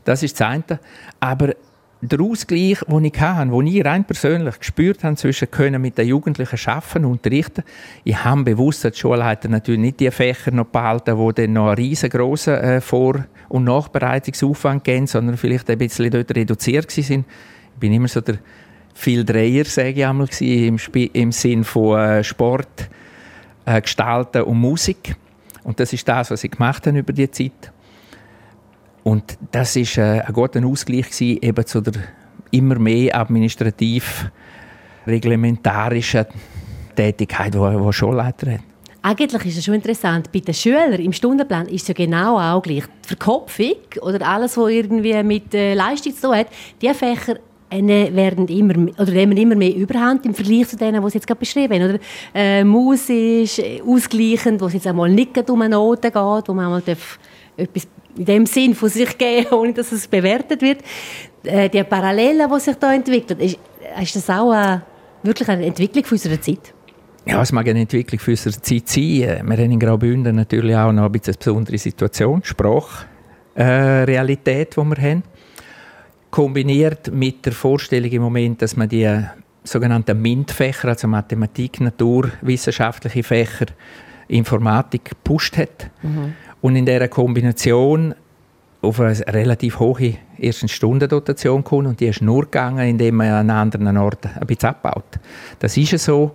Das 0.07 0.23
ist 0.23 0.41
das 0.41 0.49
eine. 0.49 0.81
Aber 1.21 1.53
der 2.01 2.21
Ausgleich, 2.21 2.79
den 2.81 3.05
ich 3.05 3.21
hatte, 3.21 3.51
den 3.51 3.67
ich 3.67 3.85
rein 3.85 4.05
persönlich 4.05 4.59
gespürt 4.59 5.05
habe, 5.05 5.17
zwischen 5.17 5.51
können 5.51 5.83
mit 5.83 5.99
den 5.99 6.09
Jugendlichen 6.09 6.59
arbeiten 6.67 7.05
und 7.05 7.13
unterrichten, 7.13 7.63
ich 8.05 8.25
habe 8.25 8.43
bewusst 8.45 8.87
als 8.87 8.99
Schulleiter 8.99 9.51
natürlich 9.51 9.81
nicht 9.81 10.01
die 10.01 10.11
Fächer 10.11 10.51
noch 10.51 10.67
behalten, 10.67 11.19
die 11.19 11.43
dann 11.43 11.53
noch 11.53 11.67
einen 11.67 11.77
riesengroßen 11.77 12.55
äh, 12.55 12.81
Vor- 12.81 13.27
und 13.55 13.63
Nachbereitungsaufwand 13.65 14.83
geben, 14.83 15.07
sondern 15.07 15.37
vielleicht 15.37 15.71
ein 15.71 15.79
bisschen 15.79 16.11
dort 16.11 16.35
reduziert 16.35 16.91
sind. 16.91 17.25
Ich 17.75 17.79
bin 17.79 17.93
immer 17.93 18.09
so 18.09 18.21
der 18.21 18.39
viel 18.95 19.25
Dreier, 19.25 19.65
sage 19.65 19.91
ich 19.91 20.05
einmal, 20.05 20.29
im, 20.41 20.77
im 21.13 21.31
Sinn 21.31 21.63
von 21.63 22.01
äh, 22.01 22.25
Sport, 22.25 22.91
äh, 23.65 23.81
Gestalten 23.81 24.43
und 24.43 24.59
Musik. 24.59 25.15
Und 25.63 25.79
das 25.79 25.93
ist 25.93 26.09
das, 26.09 26.33
was 26.33 26.43
ich 26.43 26.51
gemacht 26.51 26.85
habe 26.89 26.99
über 26.99 27.13
die 27.13 27.31
Zeit. 27.31 27.73
Und 29.05 29.39
das 29.53 29.77
ist 29.77 29.99
äh, 29.99 30.21
ein 30.21 30.33
guter 30.33 30.65
Ausgleich 30.67 31.11
gewesen, 31.11 31.39
eben 31.41 31.65
zu 31.65 31.81
der 31.81 31.93
immer 32.51 32.77
mehr 32.81 33.17
administrativ 33.17 34.31
reglementarischen 35.07 36.27
Tätigkeit, 36.97 37.55
die, 37.55 37.59
die 37.59 37.93
Schulleiter 37.93 38.55
hat. 38.55 38.74
Eigentlich 39.07 39.45
ist 39.45 39.59
es 39.59 39.65
schon 39.67 39.75
interessant, 39.75 40.33
bei 40.33 40.39
den 40.39 40.55
Schülern 40.55 40.95
im 40.95 41.13
Stundenplan 41.13 41.67
ist 41.67 41.83
es 41.83 41.89
ja 41.89 41.93
genau 41.93 42.39
auch 42.39 42.63
gleich. 42.63 42.85
Die 43.05 43.09
Verkopfung 43.09 43.77
oder 44.01 44.27
alles, 44.27 44.57
was 44.57 44.71
irgendwie 44.71 45.23
mit 45.23 45.53
äh, 45.53 45.75
Leistung 45.75 46.15
zu 46.15 46.23
tun 46.23 46.37
hat, 46.37 46.47
diese 46.81 46.95
Fächer 46.95 47.37
äh, 47.69 47.83
werden 48.15 48.49
immer, 48.49 48.91
oder 48.99 49.13
nehmen 49.13 49.37
immer 49.37 49.57
mehr 49.57 49.75
Überhand 49.75 50.25
im 50.25 50.33
Vergleich 50.33 50.69
zu 50.69 50.79
denen, 50.79 51.05
die 51.05 51.11
Sie 51.11 51.19
jetzt 51.19 51.27
gerade 51.27 51.39
beschrieben 51.39 51.83
haben. 51.83 51.91
Oder, 51.91 51.99
äh, 52.35 52.65
musisch, 52.65 53.59
äh, 53.59 53.83
ausgleichend, 53.83 54.63
wo 54.63 54.69
es 54.69 54.73
jetzt 54.73 54.87
einmal 54.87 55.11
nicht 55.11 55.51
um 55.51 55.61
eine 55.61 55.75
Note 55.75 56.11
geht, 56.11 56.49
wo 56.49 56.55
man 56.55 56.65
einmal 56.65 56.83
etwas 57.59 57.87
in 58.17 58.25
dem 58.25 58.47
Sinn 58.47 58.75
von 58.75 58.89
sich 58.89 59.19
geben, 59.19 59.53
ohne 59.53 59.75
dass 59.75 59.93
es 59.93 60.09
bewertet 60.09 60.63
wird. 60.63 60.79
Äh, 61.43 61.69
die 61.69 61.85
Parallelen, 61.85 62.51
die 62.51 62.59
sich 62.59 62.77
da 62.77 62.95
entwickelt, 62.95 63.39
ist, 63.39 63.59
ist 64.01 64.17
das 64.17 64.31
auch 64.31 64.51
eine, 64.51 64.81
wirklich 65.23 65.47
eine 65.51 65.67
Entwicklung 65.67 66.07
unserer 66.11 66.41
Zeit? 66.41 66.73
Ja, 67.27 67.41
es 67.41 67.53
mag 67.53 67.67
eine 67.67 67.81
Entwicklung 67.81 68.19
für 68.19 68.33
unsere 68.33 68.61
Zeit 68.61 68.87
sein. 68.89 69.03
Wir 69.03 69.57
haben 69.57 69.71
in 69.71 69.81
Graubünden 69.81 70.37
natürlich 70.37 70.77
auch 70.77 70.93
noch 70.93 71.07
ein 71.07 71.13
bisschen 71.13 71.33
eine 71.35 71.39
besondere 71.39 71.79
Situation, 71.79 72.45
Sprachrealität, 72.45 74.77
äh, 74.77 74.81
die 74.81 74.87
wir 74.87 75.03
haben. 75.03 75.23
Kombiniert 76.31 77.11
mit 77.11 77.47
der 77.47 77.55
Vorstellung 77.55 78.11
im 78.11 78.21
Moment, 78.21 78.61
dass 78.61 78.77
man 78.77 78.91
die 78.91 79.09
sogenannten 79.63 80.21
MINT-Fächer, 80.21 80.89
also 80.89 81.09
Mathematik, 81.09 81.81
naturwissenschaftliche 81.81 83.23
Fächer, 83.23 83.69
Informatik 84.29 85.07
gepusht 85.07 85.57
hat. 85.57 85.91
Mhm. 86.03 86.35
Und 86.61 86.77
in 86.77 86.85
dieser 86.85 87.09
Kombination 87.09 88.15
auf 88.83 89.01
eine 89.01 89.19
relativ 89.29 89.81
hohe 89.81 90.17
ersten 90.39 90.69
Stundendotation 90.69 91.65
kommt 91.65 91.87
und 91.87 92.01
die 92.01 92.07
ist 92.07 92.21
nur 92.21 92.43
gegangen, 92.43 92.87
indem 92.87 93.17
man 93.17 93.31
an 93.31 93.51
anderen 93.51 93.97
Orten 93.97 94.29
ein 94.39 94.47
bisschen 94.47 94.69
abbaut. 94.71 95.19
Das 95.59 95.79
ist 95.79 95.99
so. 95.99 96.35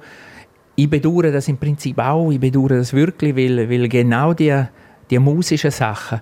Ich 0.79 0.89
bedauere 0.89 1.29
das 1.29 1.49
im 1.49 1.57
Prinzip 1.57 1.99
auch. 1.99 2.31
Ich 2.31 2.39
bedauere 2.39 2.77
das 2.77 2.93
wirklich, 2.93 3.35
weil, 3.35 3.69
weil 3.69 3.89
genau 3.89 4.33
die, 4.33 4.63
die 5.09 5.19
musischen 5.19 5.71
Sachen, 5.71 6.21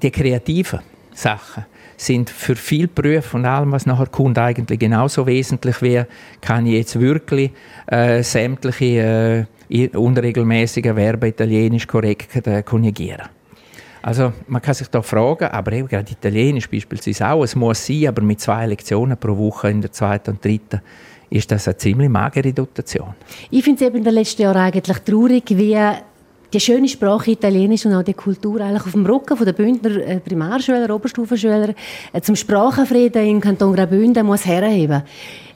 die 0.00 0.12
kreativen 0.12 0.78
Sachen, 1.12 1.64
sind 1.96 2.30
für 2.30 2.54
viele 2.54 2.86
Berufe 2.86 3.36
und 3.36 3.44
allem, 3.44 3.72
was 3.72 3.84
nachher 3.84 4.06
kommt, 4.06 4.38
eigentlich 4.38 4.78
genauso 4.78 5.26
wesentlich 5.26 5.82
wie, 5.82 6.00
kann 6.40 6.64
ich 6.66 6.74
jetzt 6.74 7.00
wirklich 7.00 7.50
äh, 7.88 8.22
sämtliche 8.22 9.48
äh, 9.68 9.88
unregelmäßige 9.88 10.92
Verben 10.94 11.28
italienisch 11.28 11.88
korrekt 11.88 12.46
äh, 12.46 12.62
konjugieren. 12.62 13.28
Also 14.00 14.32
man 14.46 14.62
kann 14.62 14.74
sich 14.74 14.86
da 14.86 15.02
fragen, 15.02 15.48
aber 15.48 15.72
eben 15.72 15.88
gerade 15.88 16.12
Italienisch 16.12 16.70
beispielsweise 16.70 17.28
auch, 17.28 17.42
es 17.42 17.56
muss 17.56 17.84
sein, 17.84 18.06
aber 18.06 18.22
mit 18.22 18.40
zwei 18.40 18.64
Lektionen 18.66 19.16
pro 19.16 19.36
Woche 19.36 19.70
in 19.70 19.80
der 19.80 19.90
zweiten 19.90 20.30
und 20.30 20.44
dritten 20.44 20.80
ist 21.30 21.50
das 21.50 21.66
eine 21.68 21.76
ziemlich 21.76 22.08
magere 22.08 22.52
Dotation. 22.52 23.14
Ich 23.50 23.64
finde 23.64 23.82
es 23.82 23.88
eben 23.88 23.98
in 23.98 24.04
den 24.04 24.14
letzten 24.14 24.42
Jahren 24.42 24.58
eigentlich 24.58 24.98
traurig, 24.98 25.44
wie 25.48 25.76
die 26.52 26.60
schöne 26.60 26.88
Sprache 26.88 27.32
Italienisch 27.32 27.84
und 27.86 27.94
auch 27.94 28.02
die 28.02 28.14
Kultur 28.14 28.60
eigentlich 28.60 28.86
auf 28.86 28.92
dem 28.92 29.04
Rücken 29.04 29.44
der 29.44 29.52
Bündner 29.52 29.96
äh, 29.96 30.20
Primarschüler, 30.20 30.94
Oberstufenschüler 30.94 31.74
äh, 32.12 32.20
zum 32.20 32.36
Sprachenfrieden 32.36 33.26
im 33.26 33.40
Kanton 33.40 33.74
Graubünden 33.74 34.24
muss 34.24 34.46
herheben. 34.46 35.02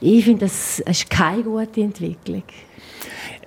Ich 0.01 0.25
finde, 0.25 0.45
das 0.45 0.79
ist 0.79 1.09
keine 1.09 1.43
gute 1.43 1.81
Entwicklung. 1.81 2.43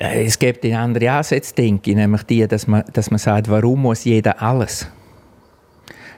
Äh, 0.01 0.25
es 0.25 0.39
gibt 0.39 0.65
eine 0.65 0.79
andere 0.79 1.11
Ansätze, 1.11 1.55
denke 1.55 1.91
ich, 1.91 1.97
nämlich 1.97 2.23
die, 2.25 2.47
dass 2.49 2.67
man, 2.67 2.85
dass 2.93 3.11
man 3.11 3.19
sagt, 3.19 3.49
warum 3.49 3.83
muss 3.83 4.05
jeder 4.05 4.41
alles? 4.41 4.89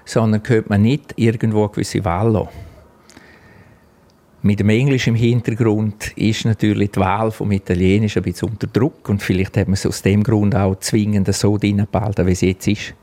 Sondern 0.04 0.42
könnte 0.42 0.68
man 0.68 0.82
nicht 0.82 1.12
irgendwo 1.16 1.64
eine 1.64 1.70
gewisse 1.70 2.04
Wahl 2.04 2.30
lassen. 2.30 2.65
Mit 4.46 4.60
dem 4.60 4.68
Englisch 4.68 5.08
im 5.08 5.16
Hintergrund 5.16 6.12
ist 6.16 6.44
natürlich 6.44 6.92
die 6.92 7.00
Wahl 7.00 7.32
vom 7.32 7.50
Italienisch 7.50 8.16
ein 8.16 8.22
bisschen 8.22 8.50
unter 8.50 8.68
Druck 8.68 9.08
und 9.08 9.20
vielleicht 9.20 9.56
hat 9.56 9.66
man 9.66 9.74
es 9.74 9.84
aus 9.84 10.02
dem 10.02 10.22
Grund 10.22 10.54
auch 10.54 10.76
zwingend 10.76 11.34
so 11.34 11.58
behalten, 11.58 12.26
wie 12.28 12.30
es 12.30 12.42
jetzt 12.42 12.68
ist. 12.68 12.94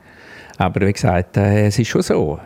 Aber 0.58 0.88
wie 0.88 0.93
gesagt, 0.93 1.36
äh, 1.36 1.65
es 1.67 1.77
ist 1.77 1.89
schon 1.89 2.01
so. 2.01 2.39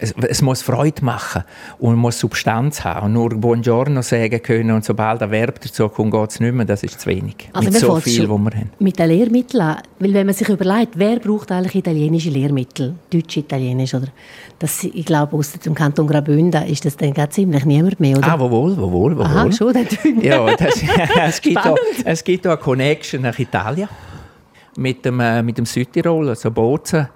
Es, 0.00 0.14
es, 0.28 0.42
muss 0.42 0.62
Freude 0.62 1.04
machen 1.04 1.42
und 1.78 1.96
muss 1.96 2.20
Substanz 2.20 2.84
haben. 2.84 3.06
Und 3.06 3.12
nur 3.14 3.30
Buongiorno 3.30 4.02
sagen 4.02 4.40
können 4.42 4.70
und 4.70 4.84
sobald 4.84 5.22
ein 5.22 5.30
Verb 5.30 5.60
dazu 5.60 5.88
kommt, 5.88 6.12
geht 6.12 6.30
es 6.30 6.40
nicht 6.40 6.54
mehr. 6.54 6.64
Das 6.64 6.82
ist 6.84 7.00
zu 7.00 7.08
wenig. 7.08 7.48
Also 7.52 7.70
mit 7.70 7.80
so 7.80 7.96
viel, 7.96 8.28
was 8.28 8.38
wir 8.38 8.50
haben. 8.50 8.70
Mit 8.78 8.98
den 8.98 9.08
Lehrmitteln 9.08 9.76
Weil 9.98 10.14
wenn 10.14 10.26
man 10.26 10.34
sich 10.34 10.48
überlegt, 10.48 10.92
wer 10.96 11.18
braucht 11.18 11.50
eigentlich 11.50 11.74
italienische 11.74 12.30
Lehrmittel? 12.30 12.94
Deutsch, 13.10 13.38
Italienisch, 13.38 13.94
oder? 13.94 14.08
Das, 14.58 14.84
ich 14.84 15.04
glaube, 15.04 15.36
aus 15.36 15.52
dem 15.52 15.74
Kanton 15.74 16.06
Graubünden 16.06 16.64
ist 16.66 16.84
das 16.84 16.96
dann 16.96 17.14
ziemlich 17.30 17.64
niemand 17.64 17.98
mehr, 17.98 18.18
oder? 18.18 18.32
Ah, 18.32 18.38
wohl, 18.38 18.76
wohl, 18.76 19.16
wohl. 19.16 19.22
Aha, 19.22 19.50
schon, 19.52 19.74
Ja, 20.20 20.54
das, 20.56 20.82
es, 21.26 21.40
gibt 21.40 21.58
auch, 21.58 21.76
es 22.04 22.24
gibt 22.24 22.46
auch 22.46 22.52
eine 22.52 22.60
Connection 22.60 23.22
nach 23.22 23.38
Italien 23.38 23.88
mit 24.76 25.04
dem, 25.04 25.20
äh, 25.20 25.42
mit 25.42 25.58
dem 25.58 25.66
Südtirol, 25.66 26.28
also 26.28 26.50
Bozen, 26.50 27.08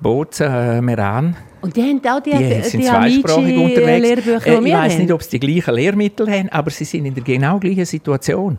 Bozen, 0.00 0.46
äh, 0.46 0.80
Meran. 0.80 1.36
Und 1.62 1.76
die 1.76 1.82
haben 1.82 2.00
auch 2.06 2.20
die, 2.20 2.30
die, 2.30 2.62
sind 2.62 2.80
die 2.80 2.86
zweisprachig 2.86 3.58
unterwegs. 3.58 4.00
Lehrbücher, 4.00 4.46
äh, 4.46 4.68
ich 4.68 4.74
weiß 4.74 4.98
nicht, 4.98 5.12
ob 5.12 5.22
sie 5.22 5.38
die 5.38 5.46
gleichen 5.46 5.74
Lehrmittel 5.74 6.30
haben, 6.30 6.48
aber 6.48 6.70
sie 6.70 6.84
sind 6.84 7.06
in 7.06 7.14
der 7.14 7.24
genau 7.24 7.58
gleichen 7.58 7.84
Situation. 7.84 8.58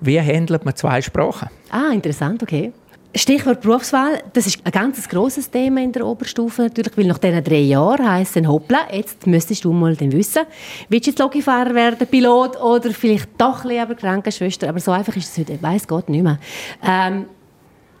Wie 0.00 0.20
handelt 0.20 0.64
man 0.64 0.74
zwei 0.74 1.00
Sprachen? 1.00 1.48
Ah, 1.70 1.92
interessant, 1.92 2.42
okay. 2.42 2.72
Stichwort 3.14 3.60
Berufswahl, 3.60 4.22
das 4.32 4.46
ist 4.46 4.64
ein 4.64 4.72
ganz 4.72 5.06
grosses 5.06 5.50
Thema 5.50 5.82
in 5.82 5.92
der 5.92 6.06
Oberstufe 6.06 6.62
natürlich, 6.62 6.96
weil 6.96 7.04
nach 7.04 7.18
diesen 7.18 7.44
drei 7.44 7.60
Jahren 7.60 8.10
heisst 8.10 8.38
es, 8.38 8.46
hoppla, 8.46 8.86
jetzt 8.90 9.26
müsstest 9.26 9.64
du 9.66 9.72
mal 9.72 9.94
den 9.94 10.12
wissen, 10.12 10.44
willst 10.88 11.06
du 11.06 11.10
jetzt 11.10 11.18
Logifahrer 11.18 11.74
werden, 11.74 12.06
Pilot 12.06 12.58
oder 12.58 12.90
vielleicht 12.90 13.28
doch 13.36 13.64
lieber 13.64 13.94
Krankenschwester, 13.94 14.70
aber 14.70 14.80
so 14.80 14.92
einfach 14.92 15.14
ist 15.14 15.30
es 15.30 15.38
heute, 15.38 15.62
weiss 15.62 15.86
Gott 15.86 16.08
nicht 16.08 16.22
mehr. 16.22 16.38
Ähm, 16.82 17.26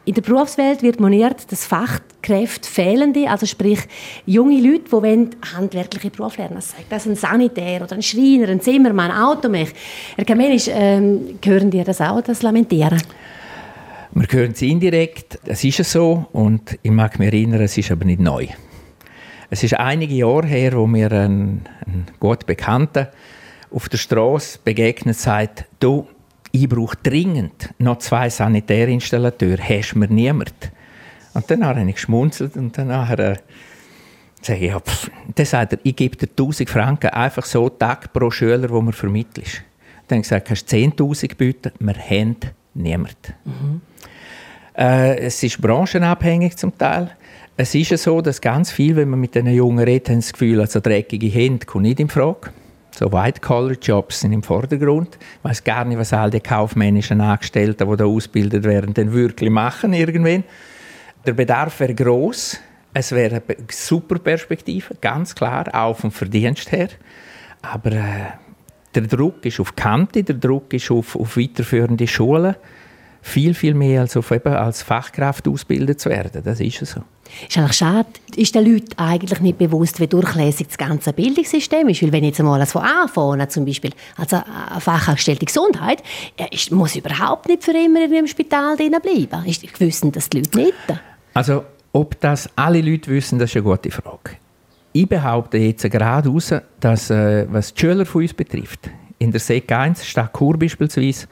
in 0.04 0.14
der 0.14 0.22
Berufswelt 0.22 0.82
wird 0.82 0.98
moniert, 0.98 1.50
dass 1.52 1.64
Fachkräfte 1.64 2.68
fehlende, 2.68 3.28
also 3.30 3.46
sprich 3.46 3.78
junge 4.26 4.60
Leute, 4.60 4.84
die 4.86 4.92
wollen 4.92 5.30
handwerkliche 5.54 6.10
Berufe 6.10 6.38
lernen 6.38 6.56
wollen. 6.56 6.86
Das 6.90 7.06
ist 7.06 7.12
ein 7.12 7.16
Sanitär 7.16 7.82
oder 7.82 7.94
ein 7.94 8.02
Schreiner, 8.02 8.48
ein 8.48 8.60
Zimmermann, 8.60 9.12
ein 9.12 9.22
Automech. 9.22 9.72
Herr 10.16 10.24
Kamenisch, 10.24 10.68
ähm, 10.68 11.38
hören 11.44 11.70
dir 11.70 11.84
das 11.84 12.00
auch, 12.00 12.20
das 12.20 12.42
Lamentieren? 12.42 13.00
Wir 14.14 14.26
hören 14.28 14.52
es 14.52 14.60
indirekt, 14.60 15.38
es 15.46 15.64
ist 15.64 15.84
so 15.84 16.26
und 16.32 16.78
ich 16.82 16.90
mag 16.90 17.18
mich 17.18 17.28
erinnern, 17.28 17.62
es 17.62 17.78
ist 17.78 17.90
aber 17.90 18.04
nicht 18.04 18.20
neu. 18.20 18.48
Es 19.48 19.62
ist 19.62 19.74
einige 19.74 20.14
Jahre 20.14 20.46
her, 20.46 20.72
wo 20.74 20.86
mir 20.86 21.12
ein, 21.12 21.68
ein 21.86 22.06
gut 22.18 22.44
Bekannter 22.44 23.12
auf 23.70 23.88
der 23.88 23.98
Straße 23.98 24.58
begegnet 24.64 25.16
sagt, 25.16 25.64
du, 25.78 26.06
ich 26.52 26.68
brauche 26.68 26.96
dringend 27.02 27.74
noch 27.78 27.98
zwei 27.98 28.28
Sanitärinstallateure, 28.28 29.58
hast 29.58 29.92
du 29.92 29.98
mir 29.98 30.08
niemand? 30.08 30.54
Und 31.34 31.50
dann 31.50 31.64
habe 31.64 31.82
ich 31.82 31.94
geschmunzelt 31.94 32.56
und 32.56 32.76
dann 32.76 32.90
äh, 32.90 33.36
sage 34.42 34.58
ich, 34.58 34.70
ja, 34.70 34.78
pff. 34.78 35.10
dann 35.34 35.46
sagt 35.46 35.72
er, 35.72 35.78
ich 35.82 35.96
gebe 35.96 36.16
dir 36.16 36.28
1000 36.28 36.68
Franken 36.68 37.08
einfach 37.08 37.46
so 37.46 37.68
Tag 37.70 38.12
pro 38.12 38.30
Schüler, 38.30 38.68
wo 38.68 38.80
man 38.82 38.92
vermittelt. 38.92 39.64
Dann 40.08 40.18
habe 40.18 40.20
ich 40.20 40.28
gesagt, 40.28 40.48
kannst 40.48 40.70
du 40.70 40.76
10'000 40.76 41.36
bieten? 41.36 41.72
Wir 41.78 41.94
haben 41.94 42.36
niemanden. 42.74 43.34
Mhm. 43.44 43.80
Äh, 44.76 45.16
es 45.18 45.42
ist 45.42 45.60
branchenabhängig 45.60 46.56
zum 46.56 46.76
Teil. 46.76 47.10
Es 47.56 47.74
ist 47.74 47.90
ja 47.90 47.96
so, 47.96 48.20
dass 48.20 48.40
ganz 48.40 48.70
viel, 48.70 48.96
wenn 48.96 49.08
man 49.10 49.20
mit 49.20 49.34
den 49.34 49.46
Jungen 49.46 49.84
redet, 49.84 50.10
haben 50.10 50.16
das 50.20 50.32
Gefühl, 50.32 50.60
also 50.60 50.80
dreckige 50.80 51.28
Hände 51.28 51.64
kommt 51.66 51.84
nicht 51.84 52.00
in 52.00 52.08
Frage. 52.08 52.50
So 52.94 53.10
White-Collar-Jobs 53.10 54.20
sind 54.20 54.32
im 54.32 54.42
Vordergrund. 54.42 55.16
Ich 55.38 55.44
weiß 55.44 55.64
gar 55.64 55.84
nicht, 55.84 55.98
was 55.98 56.12
all 56.12 56.30
die 56.30 56.40
kaufmännischen 56.40 57.20
Angestellten, 57.22 57.90
die 57.90 57.96
da 57.96 58.04
ausgebildet 58.04 58.64
werden, 58.64 58.92
denn 58.92 59.12
wirklich 59.12 59.50
machen 59.50 59.94
irgendwann. 59.94 60.44
Der 61.24 61.32
Bedarf 61.32 61.80
wäre 61.80 61.94
groß. 61.94 62.58
Es 62.94 63.12
wäre 63.12 63.36
eine 63.36 63.56
super 63.70 64.18
Perspektive, 64.18 64.94
ganz 65.00 65.34
klar, 65.34 65.66
auch 65.72 65.96
vom 65.96 66.10
Verdienst 66.10 66.70
her. 66.70 66.88
Aber 67.62 67.92
äh, 67.92 68.32
der 68.94 69.02
Druck 69.02 69.46
ist 69.46 69.58
auf 69.60 69.74
Kante, 69.74 70.22
der 70.22 70.34
Druck 70.34 70.74
ist 70.74 70.90
auf, 70.90 71.16
auf 71.16 71.38
weiterführende 71.38 72.06
Schulen 72.06 72.56
viel, 73.22 73.54
viel 73.54 73.72
mehr 73.72 74.00
als, 74.02 74.16
auf 74.16 74.32
eben 74.32 74.52
als 74.52 74.82
Fachkraft 74.82 75.46
ausgebildet 75.46 76.00
zu 76.00 76.10
werden. 76.10 76.42
Das 76.44 76.60
ist 76.60 76.84
so. 76.84 77.00
Ist 77.48 77.56
eigentlich 77.56 77.72
schade, 77.72 78.08
ist 78.36 78.54
den 78.54 78.66
Leuten 78.66 78.98
eigentlich 78.98 79.40
nicht 79.40 79.56
bewusst, 79.56 80.00
wie 80.00 80.08
durchlässig 80.08 80.66
das 80.66 80.76
ganze 80.76 81.12
Bildungssystem 81.12 81.88
ist. 81.88 82.02
Weil 82.02 82.12
wenn 82.12 82.24
jetzt 82.24 82.40
einmal 82.40 82.66
von 82.66 82.82
anfangen, 82.82 83.48
zum 83.48 83.64
Beispiel, 83.64 83.92
also 84.16 84.36
eine 84.70 84.80
fachangestellte 84.80 85.46
Gesundheit, 85.46 86.02
ist, 86.50 86.72
muss 86.72 86.96
überhaupt 86.96 87.48
nicht 87.48 87.62
für 87.64 87.70
immer 87.70 88.04
in 88.04 88.12
einem 88.12 88.26
Spital 88.26 88.76
bleiben. 88.76 89.46
Ist, 89.46 89.80
wissen 89.80 90.12
das 90.12 90.28
die 90.28 90.40
Leute 90.40 90.58
nicht? 90.58 90.74
Also, 91.32 91.64
ob 91.92 92.20
das 92.20 92.50
alle 92.56 92.80
Leute 92.80 93.10
wissen, 93.10 93.38
das 93.38 93.50
ist 93.50 93.56
eine 93.56 93.64
gute 93.64 93.90
Frage. 93.90 94.36
Ich 94.92 95.08
behaupte 95.08 95.56
jetzt 95.56 95.88
gerade 95.90 96.28
raus, 96.28 96.52
dass, 96.80 97.08
äh, 97.08 97.46
was 97.50 97.72
die 97.72 97.80
Schüler 97.80 98.04
von 98.04 98.22
uns 98.22 98.34
betrifft, 98.34 98.90
in 99.18 99.30
der 99.30 99.40
SEC 99.40 99.70
1, 99.70 100.04
Stadt 100.04 100.36
Chur 100.36 100.58
beispielsweise, 100.58 101.28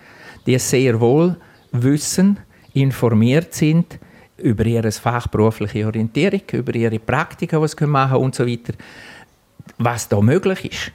die 0.46 0.59
sehr 0.59 0.98
wohl 0.98 1.37
wissen, 1.72 2.38
informiert 2.74 3.54
sind 3.54 3.98
über 4.37 4.64
ihre 4.64 4.90
fachberufliche 4.90 5.87
Orientierung, 5.87 6.42
über 6.52 6.74
ihre 6.74 6.98
Praktika, 6.98 7.61
was 7.61 7.76
sie 7.78 7.87
machen 7.87 8.18
und 8.18 8.35
so 8.35 8.46
weiter, 8.46 8.72
was 9.78 10.09
da 10.09 10.20
möglich 10.20 10.72
ist. 10.72 10.92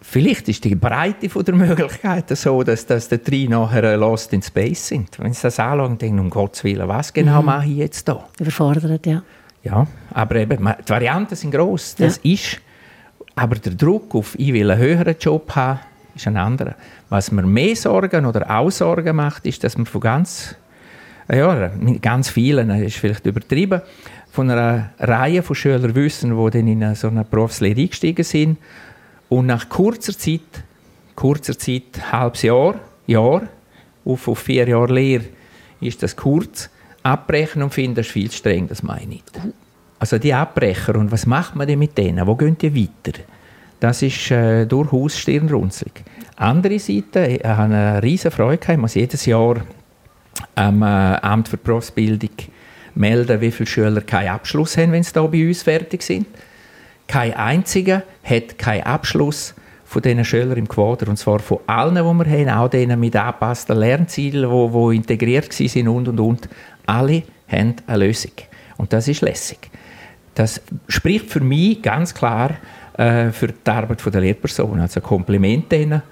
Vielleicht 0.00 0.48
ist 0.48 0.64
die 0.64 0.74
Breite 0.74 1.28
der 1.28 1.54
Möglichkeiten 1.54 2.34
so, 2.34 2.62
dass, 2.62 2.84
dass 2.86 3.08
die 3.08 3.22
drei 3.22 3.46
nachher 3.48 3.96
lost 3.96 4.32
in 4.32 4.42
space 4.42 4.88
sind. 4.88 5.18
Wenn 5.18 5.32
sie 5.32 5.42
das 5.42 5.60
anschauen, 5.60 5.96
denken 5.96 6.18
um 6.18 6.30
Gottes 6.30 6.64
Willen, 6.64 6.88
was 6.88 7.12
genau 7.12 7.40
mhm. 7.40 7.46
mache 7.46 7.68
ich 7.68 7.76
jetzt 7.76 8.08
da? 8.08 8.28
Überfordert, 8.38 9.06
ja. 9.06 9.22
Ja, 9.62 9.86
aber 10.10 10.36
eben, 10.36 10.58
die 10.58 10.90
Varianten 10.90 11.36
sind 11.36 11.52
gross. 11.52 11.94
Das 11.94 12.20
ja. 12.22 12.32
ist, 12.32 12.60
aber 13.36 13.54
der 13.56 13.74
Druck 13.74 14.14
auf, 14.16 14.36
ich 14.38 14.52
will 14.52 14.70
einen 14.70 14.80
höheren 14.80 15.14
Job 15.20 15.54
haben, 15.54 15.80
ist 16.14 16.26
ein 16.26 16.36
anderer. 16.36 16.74
Was 17.08 17.32
mir 17.32 17.42
mehr 17.42 17.76
Sorgen 17.76 18.26
oder 18.26 18.50
auch 18.50 18.70
Sorgen 18.70 19.16
macht, 19.16 19.46
ist, 19.46 19.64
dass 19.64 19.76
man 19.76 19.86
von 19.86 20.00
ganz, 20.00 20.54
ja, 21.30 21.70
ganz 22.00 22.28
vielen, 22.28 22.68
das 22.68 22.80
ist 22.80 22.96
vielleicht 22.96 23.26
übertrieben, 23.26 23.82
von 24.30 24.50
einer 24.50 24.90
Reihe 24.98 25.42
von 25.42 25.54
Schülern 25.54 25.94
wissen, 25.94 26.36
die 26.36 26.50
dann 26.50 26.68
in 26.68 26.94
so 26.94 27.08
eine 27.08 27.24
Berufslehre 27.24 27.80
eingestiegen 27.80 28.24
sind 28.24 28.58
und 29.28 29.46
nach 29.46 29.68
kurzer 29.68 30.16
Zeit, 30.16 30.40
kurzer 31.14 31.58
Zeit, 31.58 32.12
halbes 32.12 32.42
Jahr, 32.42 32.76
Jahr, 33.06 33.42
auf, 34.04 34.28
auf 34.28 34.38
vier 34.38 34.68
Jahre 34.68 34.92
Lehre, 34.92 35.24
ist 35.80 36.02
das 36.02 36.16
kurz, 36.16 36.70
abbrechen 37.02 37.62
und 37.62 37.74
finden, 37.74 37.96
das 37.96 38.06
ist 38.06 38.12
viel 38.12 38.30
streng, 38.30 38.68
das 38.68 38.82
meine 38.82 39.02
ich 39.02 39.08
nicht. 39.08 39.40
Also 39.98 40.18
die 40.18 40.34
Abbrecher, 40.34 40.96
und 40.96 41.12
was 41.12 41.26
macht 41.26 41.54
man 41.54 41.66
denn 41.66 41.78
mit 41.78 41.96
denen? 41.96 42.26
Wo 42.26 42.34
gehen 42.34 42.58
die 42.58 42.74
weiter? 42.74 43.20
Das 43.82 44.00
ist 44.00 44.30
äh, 44.30 44.64
durchaus 44.64 45.18
stirnrunzlig. 45.18 46.04
Andere 46.36 46.78
Seite, 46.78 47.26
ich 47.26 47.44
habe 47.44 47.62
eine 47.62 48.00
riesige 48.00 48.30
Freude 48.30 48.58
gehabt. 48.58 48.74
Ich 48.74 48.80
muss 48.80 48.94
jedes 48.94 49.26
Jahr 49.26 49.56
am 50.54 50.82
äh, 50.82 50.86
Amt 50.86 51.48
für 51.48 51.56
Berufsbildung 51.56 52.30
melden, 52.94 53.40
wie 53.40 53.50
viele 53.50 53.66
Schüler 53.66 54.00
keinen 54.02 54.28
Abschluss 54.28 54.76
haben, 54.76 54.92
wenn 54.92 55.02
sie 55.02 55.10
hier 55.12 55.28
bei 55.28 55.48
uns 55.48 55.64
fertig 55.64 56.04
sind. 56.04 56.28
Kein 57.08 57.34
einziger 57.34 58.04
hat 58.22 58.56
keinen 58.56 58.84
Abschluss 58.84 59.52
von 59.84 60.00
diesen 60.00 60.24
Schülern 60.24 60.58
im 60.58 60.68
Quader. 60.68 61.08
Und 61.08 61.16
zwar 61.16 61.40
von 61.40 61.58
allen, 61.66 61.96
die 61.96 62.02
wir 62.02 62.52
haben, 62.52 62.60
auch 62.60 62.70
denen 62.70 63.00
mit 63.00 63.16
angepassten 63.16 63.76
Lernzielen, 63.76 64.48
die, 64.48 64.72
die 64.72 64.96
integriert 64.96 65.58
waren 65.58 65.88
und, 65.88 66.06
und, 66.06 66.20
und. 66.20 66.48
Alle 66.86 67.24
haben 67.48 67.74
eine 67.88 68.06
Lösung. 68.06 68.30
Und 68.76 68.92
das 68.92 69.08
ist 69.08 69.22
lässig. 69.22 69.58
Das 70.36 70.60
spricht 70.86 71.30
für 71.30 71.40
mich 71.40 71.82
ganz 71.82 72.14
klar 72.14 72.50
äh, 72.96 73.30
für 73.30 73.48
die 73.48 73.70
Arbeit 73.70 74.02
der 74.04 74.20
Lehrperson. 74.20 74.80
Also 74.80 75.00
Kompliment 75.00 75.70
denen. 75.70 76.02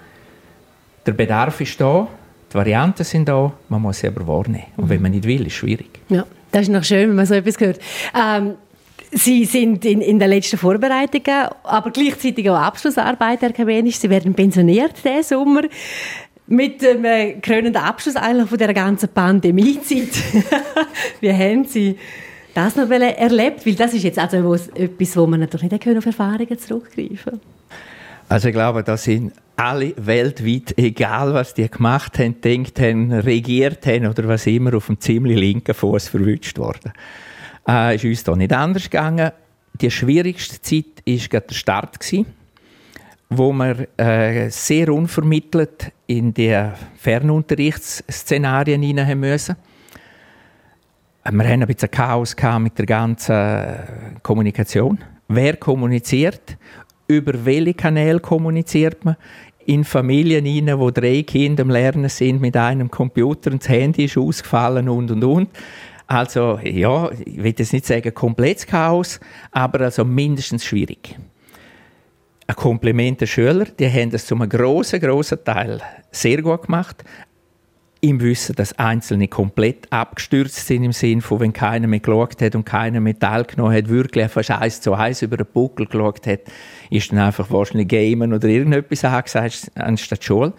Der 1.05 1.13
Bedarf 1.13 1.59
ist 1.61 1.79
da, 1.79 2.07
die 2.51 2.55
Varianten 2.55 3.03
sind 3.03 3.27
da, 3.27 3.51
man 3.69 3.81
muss 3.81 3.99
sie 3.99 4.07
aber 4.07 4.27
wahrnehmen. 4.27 4.65
Und 4.77 4.89
wenn 4.89 5.01
man 5.01 5.11
nicht 5.11 5.25
will, 5.25 5.41
ist 5.41 5.47
es 5.47 5.53
schwierig. 5.53 5.99
Ja, 6.09 6.25
das 6.51 6.63
ist 6.63 6.69
noch 6.69 6.83
schön, 6.83 7.09
wenn 7.09 7.15
man 7.15 7.25
so 7.25 7.33
etwas 7.33 7.59
hört. 7.59 7.79
Ähm, 8.15 8.55
Sie 9.13 9.43
sind 9.43 9.83
in, 9.83 9.99
in 9.99 10.19
den 10.19 10.29
letzten 10.29 10.57
Vorbereitungen, 10.57 11.49
aber 11.63 11.91
gleichzeitig 11.91 12.49
auch 12.49 12.55
Abschlussarbeit 12.55 13.43
erwähnt. 13.43 13.93
Sie 13.93 14.09
werden 14.09 14.33
pensioniert 14.33 14.93
diesen 15.03 15.23
Sommer 15.23 15.63
mit 16.47 16.81
dem 16.81 17.03
äh, 17.03 17.33
krönenden 17.33 17.81
Abschluss 17.81 18.15
eigentlich 18.15 18.47
von 18.47 18.57
der 18.57 18.73
ganzen 18.73 19.09
Pandemiezeit. 19.09 20.09
Wie 21.19 21.31
haben 21.31 21.65
Sie 21.65 21.97
das 22.53 22.75
noch 22.75 22.89
erlebt? 22.89 23.65
Weil 23.65 23.75
das 23.75 23.93
ist 23.93 24.03
jetzt 24.03 24.19
also 24.19 24.55
etwas, 24.75 25.17
wo 25.17 25.27
man 25.27 25.39
natürlich 25.39 25.71
nicht 25.71 25.97
auf 25.97 26.05
Erfahrungen 26.05 26.57
zurückgreifen 26.57 27.17
kann. 27.23 27.39
Also 28.29 28.47
ich 28.47 28.53
glaube, 28.53 28.83
da 28.83 28.95
sind 28.95 29.33
alle 29.57 29.93
weltweit, 29.97 30.77
egal 30.77 31.33
was 31.33 31.53
die 31.53 31.69
gemacht 31.69 32.17
haben, 32.17 32.39
denkt 32.41 32.79
haben, 32.79 33.11
regiert 33.11 33.85
haben 33.85 34.07
oder 34.07 34.27
was 34.27 34.47
immer, 34.47 34.75
auf 34.75 34.87
dem 34.87 34.99
ziemlich 34.99 35.37
linken 35.37 35.73
Fuß 35.73 36.07
verwünscht 36.07 36.57
worden. 36.57 36.93
Äh, 37.67 37.95
ist 37.95 38.05
uns 38.05 38.23
da 38.23 38.35
nicht 38.35 38.53
anders 38.53 38.89
gegangen. 38.89 39.31
Die 39.79 39.91
schwierigste 39.91 40.61
Zeit 40.61 41.05
war 41.05 41.15
gerade 41.15 41.47
der 41.47 41.55
Start, 41.55 41.99
gewesen, 41.99 42.25
wo 43.29 43.51
wir 43.51 43.87
äh, 43.97 44.49
sehr 44.49 44.89
unvermittelt 44.93 45.91
in 46.07 46.33
die 46.33 46.57
Fernunterrichtsszenarien 46.97 48.81
hinein 48.81 49.19
müssen 49.19 49.55
wir 51.23 51.47
hatten 51.47 51.61
ein 51.61 51.67
bisschen 51.67 51.91
Chaos 51.91 52.35
mit 52.59 52.77
der 52.79 52.85
ganzen 52.85 53.75
Kommunikation, 54.23 54.97
wer 55.27 55.55
kommuniziert, 55.55 56.57
über 57.07 57.45
welche 57.45 57.75
Kanäle 57.75 58.19
kommuniziert 58.19 59.05
man, 59.05 59.15
in 59.65 59.83
Familien 59.83 60.45
rein, 60.45 60.79
wo 60.79 60.89
drei 60.89 61.21
Kinder 61.21 61.61
am 61.61 61.69
Lernen 61.69 62.09
sind 62.09 62.41
mit 62.41 62.57
einem 62.57 62.89
Computer 62.89 63.51
und 63.51 63.61
das 63.61 63.69
Handy 63.69 64.05
ist 64.05 64.17
ausgefallen 64.17 64.89
und 64.89 65.11
und 65.11 65.23
und. 65.23 65.49
Also 66.07 66.59
ja, 66.63 67.11
ich 67.11 67.37
will 67.37 67.53
jetzt 67.55 67.71
nicht 67.71 67.85
sagen 67.85 68.13
komplettes 68.13 68.65
Chaos, 68.65 69.19
aber 69.51 69.81
also 69.81 70.03
mindestens 70.03 70.65
schwierig. 70.65 71.17
Ein 72.47 72.55
Kompliment 72.55 73.21
der 73.21 73.27
Schüler, 73.27 73.65
die 73.65 73.89
haben 73.89 74.09
das 74.09 74.25
zum 74.25 74.47
großen 74.49 74.99
großen 74.99 75.43
Teil 75.45 75.79
sehr 76.11 76.41
gut 76.41 76.63
gemacht 76.63 77.03
im 78.01 78.19
Wissen, 78.19 78.55
dass 78.55 78.77
Einzelne 78.79 79.27
komplett 79.27 79.91
abgestürzt 79.91 80.65
sind, 80.65 80.83
im 80.83 80.91
Sinne 80.91 81.21
von, 81.21 81.39
wenn 81.39 81.53
keiner 81.53 81.87
mehr 81.87 81.99
geschaut 81.99 82.41
hat 82.41 82.55
und 82.55 82.65
keiner 82.65 82.99
mehr 82.99 83.17
teilgenommen 83.17 83.75
hat, 83.75 83.89
wirklich 83.89 84.27
fast 84.31 84.49
eins 84.49 84.81
zu 84.81 84.95
eins 84.95 85.21
über 85.21 85.37
den 85.37 85.45
Buckel 85.45 85.85
geschaut 85.85 86.25
hat, 86.25 86.39
ist 86.89 87.11
dann 87.11 87.19
einfach 87.19 87.51
wahrscheinlich 87.51 87.87
Gamen 87.87 88.33
oder 88.33 88.47
irgendetwas 88.47 89.05
angesagt, 89.05 89.71
anstatt 89.75 90.23
Schule. 90.23 90.53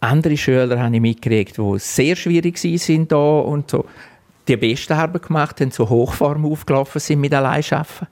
Andere 0.00 0.38
Schüler 0.38 0.82
habe 0.82 0.94
ich 0.94 1.02
mitgekriegt, 1.02 1.58
die 1.58 1.78
sehr 1.78 2.16
schwierig 2.16 2.56
sind 2.56 3.12
da 3.12 3.40
und 3.40 3.70
so 3.70 3.84
die 4.48 4.56
beste 4.56 4.96
Arbeit 4.96 5.24
gemacht 5.24 5.60
haben, 5.60 5.70
so 5.70 5.88
Hochform 5.88 6.46
aufgelaufen 6.46 6.98
sind 6.98 7.20
mit 7.20 7.34
Alleinschaffen. 7.34 8.08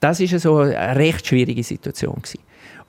Das 0.00 0.18
ist 0.18 0.40
so 0.40 0.58
eine 0.58 0.96
recht 0.96 1.26
schwierige 1.26 1.62
Situation 1.62 2.16
gewesen. 2.16 2.40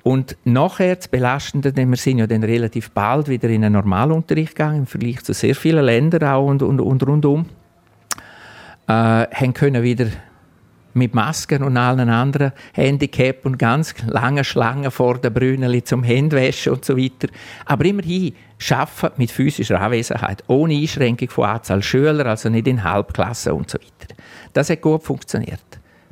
Und 0.03 0.35
nachher 0.43 0.97
das 0.97 1.07
Belastende, 1.07 1.71
denn 1.71 1.89
wir 1.89 1.97
sind 1.97 2.17
ja 2.17 2.27
dann 2.27 2.43
relativ 2.43 2.91
bald 2.91 3.29
wieder 3.29 3.47
in 3.49 3.63
einen 3.63 3.73
Normalunterricht 3.73 4.55
gegangen, 4.55 4.79
im 4.79 4.85
Vergleich 4.85 5.23
zu 5.23 5.33
sehr 5.33 5.55
vielen 5.55 5.85
Ländern 5.85 6.29
auch 6.29 6.45
und, 6.45 6.61
und, 6.61 6.81
und 6.81 7.07
rundum, 7.07 7.45
äh, 8.87 8.91
haben 8.91 9.53
können 9.53 9.81
wieder 9.81 10.07
mit 10.93 11.15
Masken 11.15 11.63
und 11.63 11.77
allen 11.77 12.09
anderen 12.09 12.51
Handicap 12.73 13.45
und 13.45 13.57
ganz 13.57 13.95
lange 14.05 14.43
Schlangen 14.43 14.91
vor 14.91 15.17
der 15.17 15.31
Brünneli 15.31 15.83
zum 15.83 16.03
Händwaschen 16.03 16.73
und 16.73 16.85
so 16.85 16.97
weiter. 16.97 17.29
Aber 17.65 17.85
immerhin 17.85 18.35
schaffen 18.57 19.09
mit 19.17 19.31
physischer 19.31 19.79
Anwesenheit, 19.79 20.43
ohne 20.47 20.75
Einschränkung 20.75 21.29
von 21.29 21.45
Anzahl 21.45 21.81
Schüler, 21.81 22.25
also 22.25 22.49
nicht 22.49 22.67
in 22.67 22.83
Halbklassen 22.83 23.53
und 23.53 23.71
so 23.71 23.79
weiter. 23.79 24.13
Das 24.51 24.69
hat 24.69 24.81
gut 24.81 25.03
funktioniert. 25.03 25.63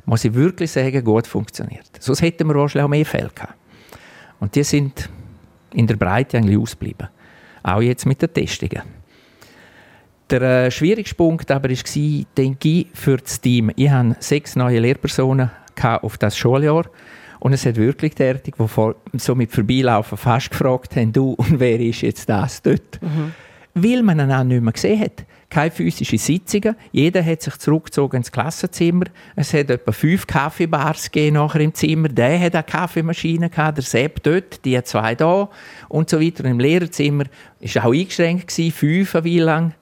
Muss 0.04 0.24
ich 0.24 0.34
wirklich 0.34 0.72
sagen, 0.72 1.04
gut 1.04 1.26
funktioniert. 1.26 1.90
Sonst 2.00 2.22
hätten 2.22 2.48
wir 2.48 2.54
wahrscheinlich 2.56 2.84
auch 2.84 2.88
mehr 2.88 3.06
Fälle 3.06 3.30
gehabt. 3.32 3.61
Und 4.42 4.56
die 4.56 4.64
sind 4.64 5.08
in 5.72 5.86
der 5.86 5.94
Breite 5.94 6.36
eigentlich 6.36 6.58
ausgeblieben. 6.58 7.06
Auch 7.62 7.80
jetzt 7.80 8.06
mit 8.06 8.20
den 8.20 8.34
Testungen. 8.34 8.82
Der 10.28 10.42
äh, 10.42 10.70
schwierigste 10.72 11.14
Punkt 11.14 11.48
aber 11.52 11.70
war, 11.70 12.24
denke 12.36 12.68
ich, 12.68 12.88
für 12.92 13.18
das 13.18 13.40
Team. 13.40 13.70
Ich 13.76 13.88
hatte 13.88 14.16
sechs 14.18 14.56
neue 14.56 14.80
Lehrpersonen 14.80 15.48
auf 15.80 16.18
das 16.18 16.36
Schuljahr. 16.36 16.86
Und 17.38 17.52
es 17.52 17.64
hat 17.64 17.76
wirklich 17.76 18.16
derartig, 18.16 18.56
die 18.58 19.18
so 19.18 19.34
mit 19.36 19.52
Vorbeilaufen 19.52 20.18
fast 20.18 20.50
gefragt 20.50 20.96
haben, 20.96 21.12
du, 21.12 21.34
und 21.38 21.60
wer 21.60 21.78
ist 21.78 22.00
jetzt 22.00 22.28
das 22.28 22.62
dort? 22.62 23.00
Mhm. 23.00 23.34
Weil 23.74 24.02
man 24.02 24.20
ihn 24.20 24.48
nicht 24.48 24.62
mehr 24.62 24.72
gesehen 24.72 25.00
hat 25.00 25.24
keine 25.52 25.70
physischen 25.70 26.18
Sitzungen. 26.18 26.76
Jeder 26.92 27.22
hat 27.22 27.42
sich 27.42 27.58
zurückgezogen 27.58 28.16
ins 28.16 28.32
Klassenzimmer. 28.32 29.04
Es 29.36 29.52
hat 29.52 29.68
etwa 29.68 29.92
fünf 29.92 30.26
Kaffeebars 30.26 31.10
nachher 31.14 31.60
im 31.60 31.74
Zimmer. 31.74 32.08
Der 32.08 32.40
hat 32.40 32.54
eine 32.54 32.64
Kaffeemaschine 32.64 33.50
gehabt, 33.50 33.76
der 33.76 33.84
Sepp 33.84 34.22
dort, 34.22 34.64
die 34.64 34.82
zwei 34.82 35.14
da 35.14 35.50
und 35.90 36.08
so 36.08 36.18
weiter. 36.20 36.44
Und 36.44 36.52
Im 36.52 36.58
Lehrerzimmer 36.58 37.24
war 37.60 37.84
auch 37.84 37.92
eingeschränkt 37.92 38.48
gewesen, 38.48 38.72
fünf 38.72 39.24
wie 39.24 39.40
lang. 39.40 39.74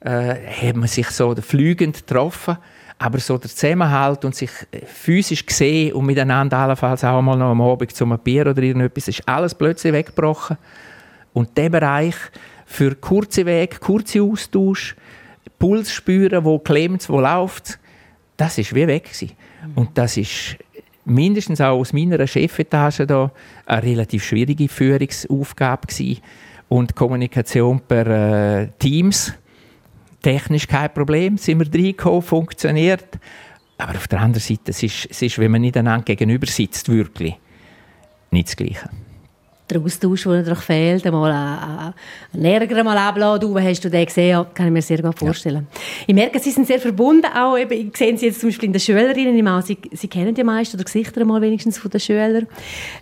Äh, 0.00 0.36
hat 0.68 0.76
man 0.76 0.88
sich 0.88 1.08
so 1.08 1.34
fliegend 1.34 2.06
getroffen. 2.06 2.56
Aber 2.98 3.18
so 3.18 3.36
der 3.38 3.50
Zusammenhalt 3.50 4.24
und 4.24 4.36
sich 4.36 4.50
physisch 4.86 5.44
gesehen 5.44 5.94
und 5.94 6.06
miteinander 6.06 6.58
allenfalls 6.58 7.02
auch 7.02 7.20
mal 7.20 7.36
noch 7.36 7.50
am 7.50 7.60
Abend 7.60 7.90
zum 7.92 8.16
Bier 8.20 8.46
oder 8.46 8.62
irgendetwas, 8.62 9.08
ist 9.08 9.28
alles 9.28 9.56
plötzlich 9.56 9.92
weggebrochen. 9.92 10.56
Und 11.32 11.58
der 11.58 11.70
Bereich, 11.70 12.14
für 12.72 12.94
kurze 12.94 13.44
Wege, 13.44 13.76
kurze 13.78 14.22
Austausch, 14.22 14.96
Puls 15.58 15.92
spüren, 15.92 16.44
wo 16.44 16.58
klemmt, 16.58 17.06
wo 17.08 17.20
läuft, 17.20 17.78
das 18.36 18.56
ist 18.56 18.74
wie 18.74 18.86
weg 18.86 19.04
gewesen. 19.04 19.32
Und 19.74 19.90
das 19.94 20.16
ist 20.16 20.56
mindestens 21.04 21.60
auch 21.60 21.78
aus 21.78 21.92
meiner 21.92 22.26
Chefetage 22.26 23.06
da 23.06 23.30
eine 23.66 23.82
relativ 23.82 24.24
schwierige 24.24 24.68
Führungsaufgabe 24.68 25.86
gewesen. 25.86 26.22
Und 26.68 26.96
Kommunikation 26.96 27.80
per 27.80 28.06
äh, 28.06 28.68
Teams, 28.78 29.34
technisch 30.22 30.66
kein 30.66 30.92
Problem, 30.94 31.36
sind 31.36 31.60
wir 31.60 31.66
reingekommen, 31.66 32.22
funktioniert. 32.22 33.18
Aber 33.76 33.96
auf 33.96 34.08
der 34.08 34.20
anderen 34.20 34.42
Seite, 34.42 34.70
es 34.70 34.82
ist, 34.82 35.08
es 35.10 35.20
ist, 35.20 35.38
wenn 35.38 35.50
man 35.50 35.60
nicht 35.60 35.76
einander 35.76 36.04
gegenüber 36.04 36.46
sitzt, 36.46 36.88
wirklich 36.88 37.34
nicht 38.30 38.48
das 38.48 38.56
Gleiche 38.56 38.88
der 39.70 39.80
Austausch, 39.80 40.24
der 40.24 40.32
natürlich 40.32 40.58
fehlt, 40.58 41.06
einmal 41.06 41.94
einen 42.32 42.44
Ärger 42.44 42.84
mal 42.84 42.96
abladen. 42.96 43.40
Du, 43.40 43.58
hast 43.58 43.84
du 43.84 43.90
den 43.90 44.04
gesehen? 44.04 44.44
Kann 44.54 44.66
ich 44.66 44.72
mir 44.72 44.82
sehr 44.82 45.00
gut 45.00 45.18
vorstellen. 45.18 45.66
Ja. 45.70 45.80
Ich 46.08 46.14
merke, 46.14 46.38
Sie 46.38 46.50
sind 46.50 46.66
sehr 46.66 46.80
verbunden 46.80 47.26
auch. 47.26 47.56
Eben, 47.56 47.72
ich 47.72 47.96
sehe 47.96 48.16
Sie 48.16 48.26
jetzt 48.26 48.40
zum 48.40 48.50
Beispiel 48.50 48.66
in 48.66 48.72
den 48.72 48.80
Schülerinnen. 48.80 49.36
Ich 49.36 49.42
meine, 49.42 49.62
Sie, 49.62 49.78
Sie 49.92 50.08
kennen 50.08 50.34
die 50.34 50.44
meisten 50.44 50.76
oder 50.76 50.84
Gesichter 50.84 51.24
mal 51.24 51.40
wenigstens 51.40 51.78
von 51.78 51.90
den 51.90 52.00
Schülern. 52.00 52.46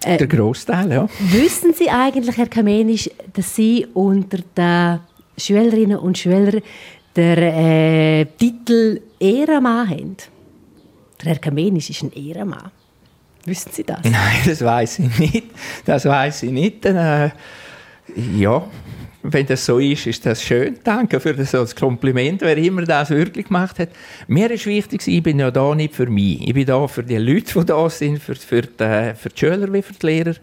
Äh, 0.04 0.18
der 0.18 0.26
Großteil, 0.26 0.92
ja. 0.92 1.08
Wissen 1.18 1.72
Sie 1.72 1.90
eigentlich, 1.90 2.36
Herr 2.36 2.48
Kamenisch, 2.48 3.10
dass 3.32 3.54
Sie 3.54 3.86
unter 3.94 4.38
den 4.56 5.00
Schülerinnen 5.36 5.98
und 5.98 6.18
Schülern 6.18 6.60
den 7.16 7.38
äh, 7.38 8.26
Titel 8.38 9.00
Ehrenmann 9.18 9.88
haben? 9.88 10.16
Der 11.20 11.32
Herr 11.32 11.38
Kamenisch 11.38 11.90
ist 11.90 12.02
ein 12.02 12.12
Ehrenmann. 12.12 12.70
Wissen 13.44 13.70
Sie 13.72 13.84
das? 13.84 14.00
Nein, 14.04 14.40
das 14.44 14.64
weiß 14.64 14.98
ich 15.00 15.18
nicht. 15.18 15.44
Das 15.84 16.04
weiß 16.04 16.44
ich 16.44 16.50
nicht. 16.50 16.84
Äh, 16.84 17.30
ja, 18.36 18.64
wenn 19.22 19.46
das 19.46 19.66
so 19.66 19.78
ist, 19.78 20.06
ist 20.06 20.24
das 20.24 20.42
schön. 20.42 20.78
Danke 20.82 21.20
für 21.20 21.34
das 21.34 21.76
Kompliment, 21.76 22.40
wer 22.40 22.56
immer 22.56 22.82
das 22.82 23.10
wirklich 23.10 23.46
gemacht 23.46 23.78
hat. 23.78 23.90
Mir 24.28 24.50
ist 24.50 24.66
wichtig, 24.66 25.06
ich 25.06 25.22
bin 25.22 25.38
ja 25.38 25.50
da 25.50 25.74
nicht 25.74 25.94
für 25.94 26.06
mich. 26.06 26.46
Ich 26.46 26.54
bin 26.54 26.66
da 26.66 26.86
für 26.86 27.02
die 27.02 27.16
Leute, 27.16 27.60
die 27.60 27.66
da 27.66 27.90
sind, 27.90 28.22
für, 28.22 28.34
für, 28.34 28.62
die, 28.62 29.12
für 29.14 29.28
die 29.28 29.38
Schüler 29.38 29.72
wie 29.72 29.82
für 29.82 29.92
die 29.92 30.06
Lehrer. 30.06 30.34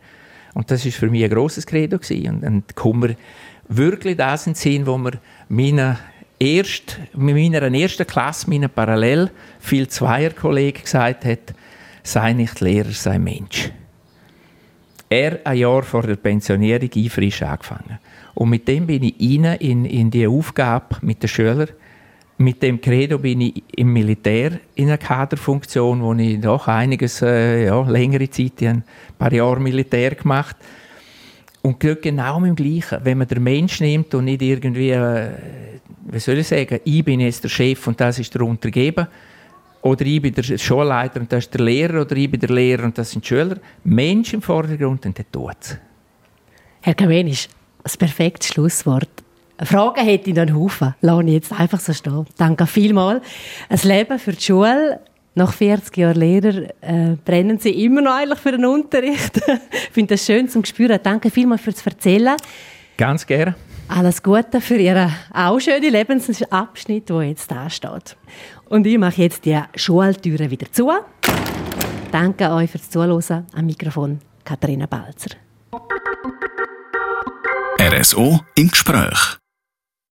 Und 0.53 0.69
das 0.71 0.86
ist 0.86 0.97
für 0.97 1.10
mich 1.10 1.23
ein 1.23 1.29
grosses 1.29 1.65
Credo 1.65 1.97
gewesen. 1.97 2.36
Und 2.36 2.41
dann 2.41 2.63
kommen 2.75 3.10
wir 3.10 3.15
wirklich 3.67 4.17
das 4.17 4.47
in 4.47 4.53
den 4.53 4.57
Sinn, 4.57 4.88
wo 4.88 4.97
wir 4.97 5.13
meine 5.49 5.97
erst, 6.39 6.99
meiner 7.13 7.62
ersten 7.73 8.05
Klasse, 8.05 8.49
meinen 8.49 8.69
parallel 8.69 9.29
viel 9.60 9.88
Zweierkollegen 9.88 10.83
gesagt 10.83 11.25
hat, 11.25 11.53
sei 12.07 12.33
nicht 12.33 12.61
Lehrer, 12.61 12.91
sei 12.91 13.19
Mensch. 13.19 13.71
Er 15.09 15.39
ein 15.45 15.57
Jahr 15.57 15.83
vor 15.83 16.03
der 16.03 16.15
Pensionierung 16.15 16.89
frisch 17.09 17.41
angefangen. 17.41 17.99
Und 18.33 18.49
mit 18.49 18.67
dem 18.67 18.87
bin 18.87 19.03
ich 19.03 19.15
rein 19.19 19.57
in, 19.59 19.85
in 19.85 20.11
die 20.11 20.27
Aufgabe 20.27 20.97
mit 21.01 21.23
den 21.23 21.29
Schülern. 21.29 21.69
Mit 22.39 22.61
dem 22.61 22.79
Credo 22.79 23.17
bin 23.17 23.41
ich 23.41 23.63
im 23.75 23.93
Militär 23.93 24.59
in 24.75 24.87
einer 24.87 24.97
Kaderfunktion, 24.97 26.01
wo 26.01 26.13
ich 26.13 26.39
doch 26.39 26.67
einiges, 26.67 27.21
äh, 27.21 27.65
ja, 27.65 27.81
längere 27.81 28.29
Zeit, 28.29 28.61
ein 28.61 28.83
paar 29.17 29.33
Jahre 29.33 29.59
Militär 29.59 30.13
gemacht 30.13 30.55
und 31.63 31.79
genau 31.79 32.39
mit 32.39 32.49
dem 32.49 32.55
Gleichen. 32.55 33.03
Wenn 33.03 33.17
man 33.17 33.27
den 33.27 33.43
Mensch 33.43 33.79
nimmt 33.79 34.13
und 34.13 34.25
nicht 34.25 34.41
irgendwie, 34.41 34.91
äh, 34.91 35.29
wie 36.05 36.19
soll 36.19 36.37
ich 36.37 36.47
sagen, 36.47 36.79
ich 36.83 37.03
bin 37.03 37.19
jetzt 37.21 37.43
der 37.43 37.49
Chef 37.49 37.87
und 37.87 37.99
das 37.99 38.19
ist 38.19 38.33
der 38.35 38.41
Untergeber, 38.41 39.07
oder 39.88 40.06
ich 40.06 40.21
bin 40.21 40.34
der 40.34 40.43
Schulleiter 40.58 41.21
und 41.21 41.32
das 41.32 41.45
ist 41.45 41.54
der 41.54 41.62
Lehrer, 41.62 42.02
oder 42.02 42.15
ich 42.15 42.30
bin 42.30 42.39
der 42.39 42.50
Lehrer 42.50 42.84
und 42.84 42.97
das 42.97 43.12
sind 43.12 43.23
die 43.23 43.30
Schüler. 43.30 43.58
Mensch 43.84 44.34
im 44.34 44.41
Vordergrund 44.41 45.06
und 45.06 45.17
der 45.17 45.32
tut 45.32 45.80
Herr 46.82 46.93
Kamenisch, 46.93 47.47
das 47.84 47.97
perfekte 47.97 48.47
Schlusswort. 48.47 49.10
Fragen 49.63 50.04
hätte 50.04 50.30
ich 50.30 50.36
noch 50.36 50.43
einen 50.43 50.56
Haufen. 50.56 50.93
Lass 51.02 51.23
ich 51.23 51.32
jetzt 51.32 51.52
einfach 51.52 51.80
so 51.80 51.91
stehen. 51.91 52.26
Danke 52.38 52.67
vielmals. 52.67 53.23
Ein 53.69 53.80
Leben 53.84 54.19
für 54.19 54.34
die 54.34 54.41
Schule. 54.41 55.00
Nach 55.34 55.54
40 55.54 55.97
Jahren 55.97 56.15
Lehrer 56.15 56.69
äh, 56.82 57.15
brennen 57.23 57.60
Sie 57.60 57.84
immer 57.84 58.02
noch 58.02 58.15
eigentlich 58.15 58.39
für 58.39 58.52
den 58.52 58.65
Unterricht. 58.65 59.38
ich 59.71 59.89
finde 59.91 60.15
das 60.15 60.26
schön 60.26 60.50
zum 60.50 60.65
Spüren. 60.65 61.00
Danke 61.02 61.32
vielmals 61.32 61.62
fürs 61.62 61.86
Erzählen. 61.86 62.36
Ganz 62.97 63.26
gerne. 63.26 63.56
Alles 63.89 64.21
Gute 64.21 64.60
für 64.62 64.76
Ihren 64.76 65.13
auch 65.34 65.60
schönen 65.60 65.91
Lebensabschnitt, 65.91 67.10
der 67.10 67.23
jetzt 67.23 67.50
da 67.50 67.69
steht. 67.69 68.17
Und 68.65 68.86
ich 68.86 68.97
mache 68.97 69.21
jetzt 69.21 69.45
die 69.45 69.60
Schultüren 69.76 70.52
wieder 70.52 70.71
zu. 70.71 70.91
Danke 72.12 72.52
euch 72.52 72.69
fürs 72.69 72.89
Zuhören. 72.89 73.47
Am 73.54 73.65
Mikrofon 73.65 74.19
Katharina 74.43 74.86
Balzer. 74.86 75.36
RSO 77.80 78.41
im 78.56 78.69
Gespräch. 78.69 79.38